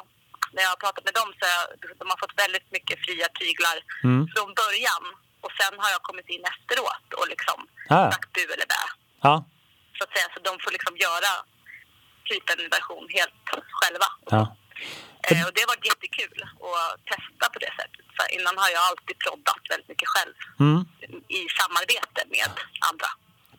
när 0.54 0.62
jag 0.62 0.70
har 0.74 0.80
pratat 0.84 1.04
med 1.08 1.14
dem 1.20 1.28
så 1.38 1.42
har 1.46 1.52
jag, 1.60 1.66
de 2.00 2.04
har 2.12 2.18
fått 2.24 2.38
väldigt 2.44 2.68
mycket 2.76 2.96
fria 3.06 3.28
tyglar 3.40 3.76
Mm. 4.04 4.20
från 4.32 4.48
början. 4.62 5.04
Och 5.44 5.52
sen 5.60 5.74
har 5.82 5.90
jag 5.94 6.02
kommit 6.08 6.28
in 6.34 6.44
efteråt 6.52 7.06
och 7.18 7.28
liksom 7.34 7.58
Ah. 7.96 8.10
sagt 8.12 8.32
bu 8.32 8.40
eller 8.54 8.66
bä. 8.74 8.82
Ja, 9.26 9.34
Så 9.96 10.04
att 10.04 10.12
säga, 10.14 10.26
så 10.34 10.38
de 10.48 10.52
får 10.64 10.70
liksom 10.76 10.94
göra 11.06 11.32
typ 12.30 12.44
en 12.50 12.68
version 12.76 13.06
helt 13.18 13.44
själva. 13.78 14.08
ja. 14.36 14.42
Eh, 15.30 15.46
och 15.46 15.52
det 15.54 15.60
har 15.62 15.66
varit 15.74 15.86
jättekul 15.92 16.38
att 16.42 17.04
testa 17.12 17.44
på 17.52 17.58
det 17.64 17.72
sättet. 17.80 17.95
För 18.16 18.26
innan 18.40 18.54
har 18.58 18.68
jag 18.76 18.82
alltid 18.90 19.18
proddat 19.18 19.60
väldigt 19.70 19.88
mycket 19.88 20.08
själv 20.08 20.34
Mm. 20.60 20.80
i 21.28 21.40
samarbete 21.60 22.20
med 22.30 22.50
andra. 22.90 23.06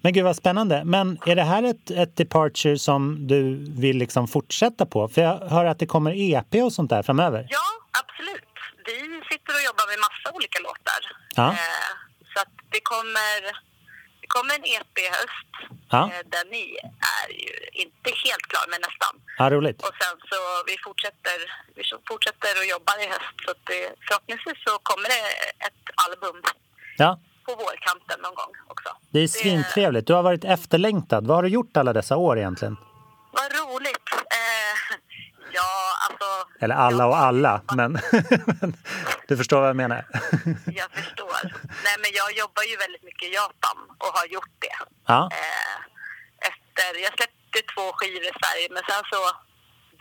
Men 0.01 0.13
gud 0.13 0.23
vad 0.23 0.35
spännande. 0.35 0.83
Men 0.85 1.19
är 1.25 1.35
det 1.35 1.43
här 1.43 1.63
ett, 1.63 1.91
ett 1.91 2.15
departure 2.17 2.79
som 2.79 3.27
du 3.27 3.41
vill 3.81 3.97
liksom 3.97 4.27
fortsätta 4.27 4.85
på? 4.85 5.07
För 5.09 5.21
jag 5.21 5.37
hör 5.49 5.65
att 5.65 5.79
det 5.79 5.85
kommer 5.85 6.11
EP 6.33 6.55
och 6.63 6.73
sånt 6.73 6.89
där 6.89 7.03
framöver. 7.03 7.47
Ja, 7.49 7.67
absolut. 8.01 8.43
Vi 8.85 8.93
sitter 9.31 9.53
och 9.57 9.63
jobbar 9.69 9.85
med 9.91 9.99
massa 10.07 10.35
olika 10.35 10.59
låtar. 10.59 11.01
Ja. 11.35 11.47
Eh, 11.47 11.91
så 12.33 12.41
att 12.41 12.53
det 12.69 12.79
kommer, 12.83 13.39
kommer 14.37 14.53
en 14.59 14.65
EP 14.75 14.93
i 15.05 15.07
höst. 15.19 15.51
Ja. 15.95 16.01
Eh, 16.13 16.23
den 16.35 16.47
i 16.63 16.63
är 17.17 17.27
ju 17.45 17.53
inte 17.83 18.09
helt 18.25 18.45
klar, 18.51 18.65
men 18.71 18.79
nästan. 18.87 19.13
Ja, 19.39 19.45
roligt. 19.55 19.79
Och 19.87 19.93
sen 20.01 20.15
så 20.31 20.39
vi 20.69 20.75
fortsätter, 20.87 21.37
vi 21.77 21.83
fortsätter 22.11 22.51
och 22.61 22.65
jobbar 22.75 22.95
i 23.05 23.07
höst. 23.15 23.35
Så 23.45 23.49
att 23.51 23.61
det, 23.71 23.81
förhoppningsvis 24.07 24.59
så 24.67 24.73
kommer 24.89 25.07
det 25.15 25.23
ett 25.67 25.83
album 26.05 26.37
Ja, 27.03 27.11
på 27.45 27.51
vårkanten 27.55 28.17
någon 28.25 28.35
gång 28.41 28.53
också. 28.73 28.89
det 29.13 29.19
är 29.19 29.27
svintrevligt. 29.27 30.07
Du 30.07 30.13
har 30.13 30.23
varit 30.23 30.43
efterlängtad. 30.55 31.27
Vad 31.27 31.35
har 31.37 31.43
du 31.43 31.49
gjort 31.49 31.77
alla 31.77 31.93
dessa 31.93 32.15
år 32.17 32.37
egentligen? 32.37 32.77
Vad 33.31 33.47
roligt. 33.61 34.07
Eller 36.61 36.75
alla 36.75 37.05
och 37.07 37.17
alla, 37.17 37.61
men, 37.75 37.91
men 38.61 38.77
du 39.27 39.37
förstår 39.37 39.59
vad 39.59 39.69
jag 39.69 39.75
menar. 39.75 40.05
Jag 40.65 40.89
förstår. 40.91 41.39
Nej, 41.85 41.95
men 42.01 42.11
jag 42.13 42.29
jobbar 42.41 42.63
ju 42.63 42.75
väldigt 42.77 43.03
mycket 43.03 43.29
i 43.29 43.33
Japan 43.33 43.77
och 44.03 44.11
har 44.19 44.25
gjort 44.25 44.55
det. 44.59 44.75
Ja, 45.07 45.29
Eh, 45.31 45.77
efter, 46.49 46.87
jag 47.05 47.13
släppte 47.17 47.57
två 47.75 47.85
skivor 47.97 48.23
i 48.31 48.33
Sverige, 48.41 48.67
men 48.75 48.83
sen 48.89 49.03
så 49.13 49.19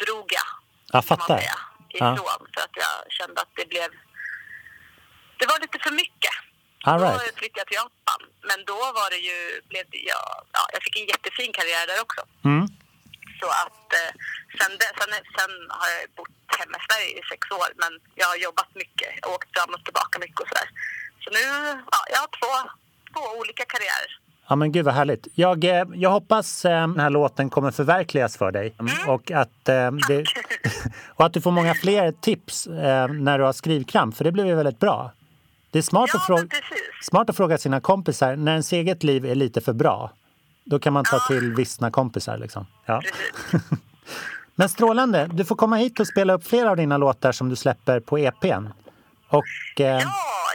drog 0.05 0.27
jag. 0.38 0.49
jag 0.92 1.05
fattar. 1.05 1.38
säga, 1.38 1.57
Ja. 1.88 2.12
ifrån 2.14 2.40
för 2.55 2.61
att 2.66 2.77
jag 2.85 2.95
kände 3.19 3.40
att 3.40 3.53
det 3.57 3.69
blev... 3.69 3.88
Det 5.38 5.47
var 5.47 5.59
lite 5.61 5.79
för 5.85 5.90
mycket. 6.03 6.35
All 6.85 7.01
Då 7.01 7.07
right. 7.07 7.35
flyttade 7.40 7.61
jag 7.61 7.66
till 7.66 7.81
Japan. 7.85 8.21
Men 8.49 8.59
då 8.71 8.79
var 8.99 9.09
det 9.11 9.21
ju... 9.31 9.38
Blev 9.71 9.85
det, 9.92 9.99
ja, 10.12 10.23
ja, 10.57 10.62
jag 10.73 10.83
fick 10.83 10.97
en 11.01 11.07
jättefin 11.07 11.53
karriär 11.59 11.87
där 11.87 12.01
också. 12.07 12.23
Mm. 12.45 12.64
Så 13.40 13.46
att 13.62 13.87
eh, 14.01 14.12
sen, 14.59 14.72
det, 14.81 14.90
sen, 14.99 15.12
sen 15.38 15.53
har 15.79 15.88
jag 15.94 16.03
bott 16.18 16.37
hemma 16.59 16.77
i 16.81 16.83
Sverige 16.88 17.11
i 17.20 17.22
sex 17.31 17.42
år. 17.61 17.70
Men 17.83 17.92
jag 18.20 18.27
har 18.33 18.37
jobbat 18.46 18.70
mycket. 18.83 19.09
Har 19.22 19.31
åkt 19.37 19.51
fram 19.57 19.70
och 19.75 19.85
tillbaka 19.85 20.14
mycket 20.25 20.40
och 20.42 20.49
sådär. 20.53 20.68
Så 21.22 21.29
nu, 21.37 21.44
ja, 21.94 22.01
jag 22.12 22.18
har 22.25 22.31
två, 22.40 22.53
två 23.12 23.22
olika 23.40 23.64
karriärer. 23.72 24.12
Ja, 24.49 24.57
men 24.57 24.72
gud 24.72 24.85
vad 24.85 24.94
härligt. 24.94 25.27
Jag, 25.35 25.64
eh, 25.64 25.85
jag 25.94 26.11
hoppas 26.11 26.64
eh, 26.64 26.81
den 26.81 27.01
här 27.01 27.11
låten 27.11 27.51
kommer 27.51 27.70
förverkligas 27.70 28.37
för 28.37 28.51
dig 28.53 28.75
och 29.07 29.31
att, 29.31 29.68
eh, 29.68 29.90
det, 30.09 30.25
och 31.16 31.25
att 31.27 31.33
du 31.33 31.40
får 31.40 31.51
många 31.51 31.75
fler 31.75 32.12
tips 32.12 32.66
eh, 32.66 33.09
när 33.09 33.38
du 33.38 33.44
har 33.44 33.53
skrivkramp, 33.53 34.16
för 34.16 34.25
det 34.25 34.33
blev 34.33 34.46
ju 34.46 34.55
väldigt 34.55 34.81
bra. 34.81 35.12
Det 35.70 35.79
är 35.79 35.83
smart, 35.83 36.11
Ja, 36.12 36.18
att, 36.18 36.27
fråga, 36.27 36.49
smart 37.03 37.31
att 37.31 37.37
fråga 37.37 37.59
sina 37.59 37.81
kompisar 37.81 38.37
när 38.37 38.53
ens 38.53 38.72
eget 38.72 39.03
liv 39.03 39.27
är 39.27 39.35
lite 39.35 39.61
för 39.61 39.72
bra. 39.72 40.12
Då 40.66 40.79
kan 40.79 40.92
man 40.92 41.05
ta 41.05 41.18
till 41.29 41.55
vissna 41.55 41.90
kompisar. 41.90 42.38
Liksom. 42.38 42.66
Ja. 42.87 43.02
Men 44.55 44.68
strålande! 44.68 45.31
Du 45.33 45.44
får 45.44 45.57
komma 45.57 45.76
hit 45.76 46.00
och 46.00 46.07
spela 46.07 46.33
upp 46.33 46.46
flera 46.46 46.70
av 46.70 46.76
dina 46.76 46.96
låtar 46.96 47.33
som 47.33 47.48
du 47.48 47.57
släpper 47.57 48.00
på 48.00 48.18
EPn. 48.18 48.66
Och 49.29 49.44
eh, 49.81 49.85
Ja, 49.87 49.98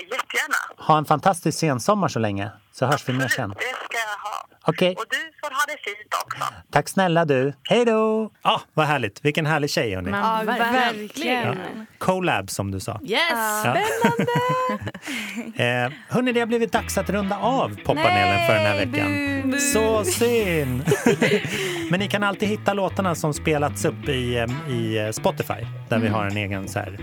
jättegärna. 0.01 0.55
ha 0.77 0.97
en 0.97 1.05
fantastisk 1.05 1.59
sensommar 1.59 2.07
så 2.07 2.19
länge, 2.19 2.51
så 2.73 2.85
hörs 2.85 3.09
vi 3.09 3.13
mer 3.13 3.27
sen. 3.27 3.49
det 3.49 3.55
ska 3.55 3.97
jag 3.97 4.17
ha. 4.29 4.45
Okej, 4.65 4.95
Och 4.95 5.05
du 5.09 5.17
får 5.39 5.49
ha 5.55 5.61
det 5.67 5.77
fint 5.83 6.13
också. 6.25 6.53
tack 6.71 6.89
snälla 6.89 7.25
du. 7.25 7.53
Hej 7.63 7.85
då! 7.85 8.29
Ja, 8.43 8.61
vad 8.73 8.85
härligt. 8.85 9.25
Vilken 9.25 9.45
härlig 9.45 9.69
tjej, 9.69 9.95
hörni. 9.95 10.11
Men 10.11 10.19
Ja, 10.19 10.41
verkligen. 10.45 10.97
verkligen. 11.03 11.85
Colab, 11.97 12.49
som 12.49 12.71
du 12.71 12.79
sa. 12.79 12.99
Yes! 13.03 13.19
Ja. 13.65 13.77
eh, 15.63 15.91
hörni, 16.09 16.31
det 16.31 16.39
har 16.39 16.47
blivit 16.47 16.71
dags 16.71 16.97
att 16.97 17.09
runda 17.09 17.37
av 17.37 17.75
poppanelen 17.85 18.47
för 18.47 18.53
den 18.53 18.65
här 18.65 18.85
veckan. 18.85 19.59
Så 19.59 20.03
synd! 20.03 20.83
Men 21.89 21.99
ni 21.99 22.07
kan 22.07 22.23
alltid 22.23 22.49
hitta 22.49 22.73
låtarna 22.73 23.15
som 23.15 23.33
spelats 23.33 23.85
upp 23.85 24.09
i, 24.09 24.37
eh, 24.37 24.73
i 24.73 24.97
eh, 24.97 25.11
Spotify, 25.11 25.65
där 25.89 25.99
vi 25.99 26.07
har 26.07 26.25
en 26.25 26.37
egen 26.37 26.67
så 26.67 26.79
här, 26.79 26.97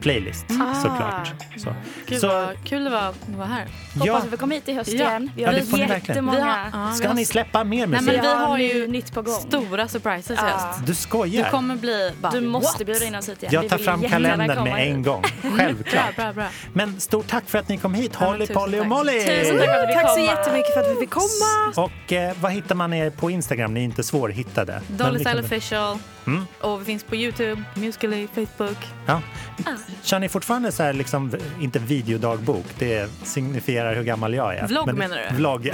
playlist 0.00 0.44
såklart. 0.82 1.32
Så, 1.56 1.74
Gud 2.06 2.20
så 2.20 2.26
vad 2.28 2.64
kul 2.64 2.84
det 2.84 2.90
var 2.90 2.98
att 2.98 3.28
vara 3.28 3.46
här. 3.46 3.66
Hoppas 3.94 4.06
ja, 4.06 4.18
att 4.18 4.32
vi 4.32 4.36
kommer 4.36 4.54
hit 4.54 4.68
i 4.68 4.72
höst 4.72 4.90
Ja. 4.92 5.08
igen. 5.08 5.30
Vi 5.36 5.42
Ja, 5.42 5.48
har 5.48 5.54
det 5.54 5.62
får 5.64 5.76
ni 5.76 5.86
verkligen. 5.86 6.04
jättemånga... 6.06 6.36
Vi 6.38 6.42
har- 6.78 6.84
ja, 6.84 6.88
vi 6.92 6.98
ska 6.98 7.08
har 7.08 7.14
ni 7.14 7.24
släppa 7.24 7.64
mer 7.64 7.76
Nej, 7.78 7.86
musik? 7.86 8.06
men 8.06 8.20
vi 8.20 8.26
Ja, 8.26 8.34
har 8.34 8.58
ju 8.58 8.86
nytt 8.88 9.12
på 9.14 9.22
gång. 9.22 9.34
stora 9.34 9.88
surprises 9.88 10.30
i 10.30 10.34
Ja. 10.36 10.42
höst. 10.42 10.86
Du 10.86 10.94
skojar? 10.94 11.44
Du 11.44 11.50
kommer 11.50 11.76
bli 11.76 12.12
bara, 12.22 12.32
Du 12.32 12.40
måste 12.40 12.84
what? 12.84 12.86
bjuda 12.86 13.04
in 13.06 13.14
oss 13.14 13.28
hit 13.28 13.42
igen. 13.42 13.52
Jag 13.54 13.68
tar 13.68 13.78
fram 13.78 14.02
kalendern 14.02 14.48
komma 14.56 14.64
med 14.64 14.88
en 14.88 15.02
gång. 15.02 15.22
Bra, 15.42 15.50
Självklart. 15.56 16.16
bra, 16.16 16.32
bra. 16.32 16.46
Men 16.72 17.00
stort 17.00 17.26
tack 17.28 17.44
för 17.46 17.58
att 17.58 17.68
ni 17.68 17.78
kom 17.78 17.94
hit, 17.94 18.14
Holly, 18.14 18.46
Polly 18.46 18.78
och 18.78 18.82
tack. 18.82 18.88
Molly! 18.88 19.12
Tusen 19.20 19.58
tack 19.58 19.66
för 19.66 19.82
att 19.82 19.88
vi 19.88 19.94
Tack 19.94 20.08
så 20.08 20.14
komma. 20.14 20.26
jättemycket 20.26 20.74
för 20.74 20.80
att 20.80 20.96
vi 20.96 21.00
fick 21.00 21.10
komma. 21.10 21.86
Och 21.86 22.12
eh, 22.12 22.32
vad 22.40 22.52
hittar 22.52 22.74
man 22.74 22.92
er 22.92 23.10
på 23.10 23.30
Instagram? 23.30 23.74
Ni 23.74 23.80
är 23.80 23.84
inte 23.84 24.02
svårhittade. 24.02 24.82
Dolly 24.88 25.24
Official. 25.44 25.98
Mm. 26.26 26.46
Och 26.60 26.80
vi 26.80 26.84
finns 26.84 27.04
på 27.04 27.16
Youtube, 27.16 27.62
Musically, 27.74 28.28
Facebook. 28.34 28.76
Ja. 29.06 29.20
Kör 30.02 30.18
ni 30.18 30.28
fortfarande 30.28 30.72
så 30.72 30.82
här, 30.82 30.92
liksom, 30.92 31.32
inte 31.60 31.78
videodagbok, 31.78 32.66
det 32.78 33.10
signifierar 33.24 33.94
hur 33.94 34.02
gammal 34.04 34.34
jag 34.34 34.54
är. 34.56 34.66
Vlogg 34.66 34.86
Men- 34.86 34.96
menar 34.96 35.18
du? 35.30 35.36
Vlogg. 35.36 35.70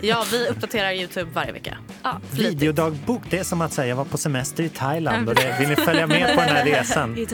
Ja, 0.00 0.24
vi 0.30 0.48
uppdaterar 0.48 0.92
Youtube 0.92 1.30
varje 1.34 1.52
vecka. 1.52 1.76
Ja. 2.02 2.20
Flitigt. 2.30 2.52
Videodagbok, 2.52 3.22
det 3.30 3.38
är 3.38 3.44
som 3.44 3.60
att 3.60 3.72
säga 3.72 3.88
jag 3.88 3.96
var 3.96 4.04
på 4.04 4.18
semester 4.18 4.62
i 4.62 4.68
Thailand 4.68 5.28
och 5.28 5.34
det, 5.34 5.56
vill 5.60 5.68
ni 5.68 5.76
följa 5.76 6.06
med 6.06 6.34
på 6.34 6.40
den 6.40 6.56
här 6.56 6.64
resan? 6.64 7.14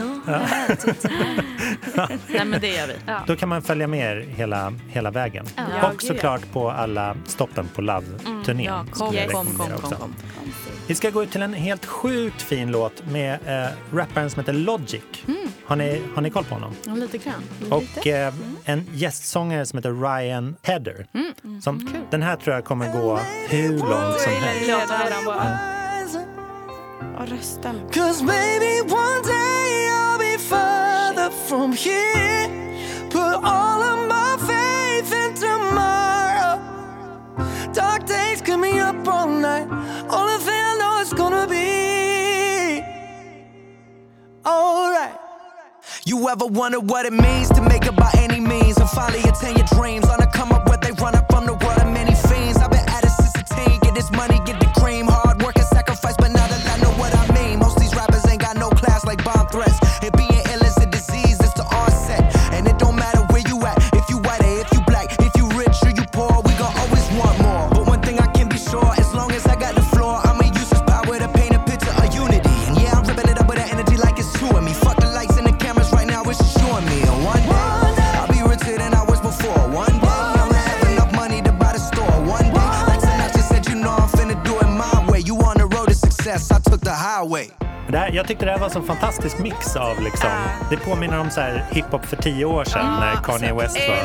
Nej, 2.28 2.44
men 2.44 2.60
det 2.60 2.68
gör 2.68 2.86
vi. 2.86 2.94
Då 3.26 3.36
kan 3.36 3.48
man 3.48 3.62
följa 3.62 3.86
med 3.86 4.16
er 4.16 4.26
hela, 4.36 4.72
hela 4.88 5.10
vägen. 5.10 5.46
Ja, 5.56 5.90
och 5.92 6.02
såklart 6.02 6.52
på 6.52 6.70
alla 6.70 7.16
stoppen 7.26 7.68
på 7.74 7.82
Love-turnén. 7.82 8.64
Ja, 8.64 8.84
kom, 8.92 9.14
jag 9.14 9.30
kom, 9.30 9.46
kom, 9.46 9.68
kom, 9.80 9.90
kom. 9.90 10.14
Vi 10.88 10.94
ska 10.94 11.10
gå 11.10 11.22
ut 11.22 11.30
till 11.30 11.42
en 11.42 11.54
helt 11.54 11.86
sjukt 11.86 12.42
fin 12.42 12.70
låt 12.70 13.06
med 13.06 13.38
eh, 13.46 13.70
rapparen 13.92 14.30
som 14.30 14.40
heter 14.40 14.52
Logic. 14.52 15.02
Har, 15.64 15.76
ni, 15.76 16.02
har 16.14 16.22
ni 16.22 16.30
koll 16.30 16.44
på 16.44 16.54
honom? 16.54 16.74
Ja, 16.84 16.94
lite 16.94 17.18
grann. 17.18 17.42
Och 17.70 18.06
eh, 18.06 18.34
en 18.64 18.86
gästsångare 18.92 19.66
som 19.66 19.76
heter 19.76 19.92
Ryan 19.92 20.56
Tedder. 20.62 21.06
Som, 21.62 21.88
Den 22.10 22.22
här 22.22 22.36
tror 22.36 22.54
jag 22.54 22.64
kommer 22.64 22.92
gå 22.92 23.20
hur 23.48 23.78
långt 23.78 24.20
som 24.20 24.32
helst. 24.32 24.70
Och 27.18 27.28
rösten. 27.28 27.80
Cause 27.92 28.24
maybe 28.24 28.80
one 28.82 29.22
day 29.22 29.88
I'll 29.90 30.18
be 30.18 30.38
further 30.38 31.30
from 31.48 31.72
here. 31.72 32.48
Put 33.10 33.44
all 33.44 33.82
of 33.82 34.08
my 34.08 34.36
faith 34.46 35.12
in 35.12 35.34
tomorrow. 35.34 36.60
Dark 37.74 38.06
days 38.06 38.56
me 38.58 38.80
up 38.80 39.08
all 39.08 39.28
night. 39.28 39.68
Only 40.10 40.35
gonna 41.30 41.46
be 41.48 42.82
alright. 44.46 45.18
You 46.04 46.28
ever 46.28 46.46
wonder 46.46 46.78
what 46.78 47.04
it 47.04 47.12
means 47.12 47.48
to 47.50 47.62
make 47.62 47.84
it 47.84 47.96
by 47.96 48.10
any 48.18 48.38
means 48.38 48.76
and 48.76 48.88
finally 48.88 49.22
attain 49.28 49.56
your 49.56 49.66
dreams? 49.66 50.05
Tyckte 88.36 88.46
det 88.46 88.52
här 88.52 88.58
var 88.58 88.76
en 88.76 88.82
fantastisk 88.82 89.38
mix 89.38 89.76
av 89.76 90.02
liksom, 90.02 90.30
det 90.70 90.76
påminner 90.76 91.18
om 91.18 91.30
så 91.30 91.40
här 91.40 91.64
hiphop 91.70 92.06
för 92.06 92.16
tio 92.16 92.44
år 92.44 92.64
sedan 92.64 93.00
när 93.00 93.14
Kanye 93.14 93.54
West 93.54 93.78
var 93.88 93.96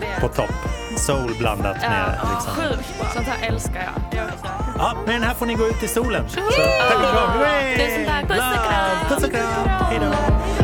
det. 0.00 0.20
på 0.20 0.28
topp. 0.28 0.54
Soul 0.96 1.34
blandat 1.38 1.76
med 1.80 2.18
liksom. 2.34 2.52
Sjukt 2.52 2.98
bra. 2.98 3.08
Sånt 3.14 3.26
här 3.26 3.48
älskar 3.48 3.82
jag. 3.82 4.18
jag. 4.20 4.30
Ja, 4.78 4.94
med 5.06 5.14
den 5.14 5.22
här 5.22 5.34
får 5.34 5.46
ni 5.46 5.54
gå 5.54 5.66
ut 5.66 5.82
i 5.82 5.88
solen. 5.88 6.28
Så, 6.28 6.40
tack 6.40 6.96
och 6.96 7.10
kram. 7.10 7.38
Tusen 7.76 8.04
tack. 8.06 8.28
Puss 8.28 8.38
och 8.38 8.70
kram. 8.70 9.08
Puss 9.08 9.24
och 9.24 9.30
kram. 9.30 9.68
Hej 9.90 9.98
då. 10.00 10.61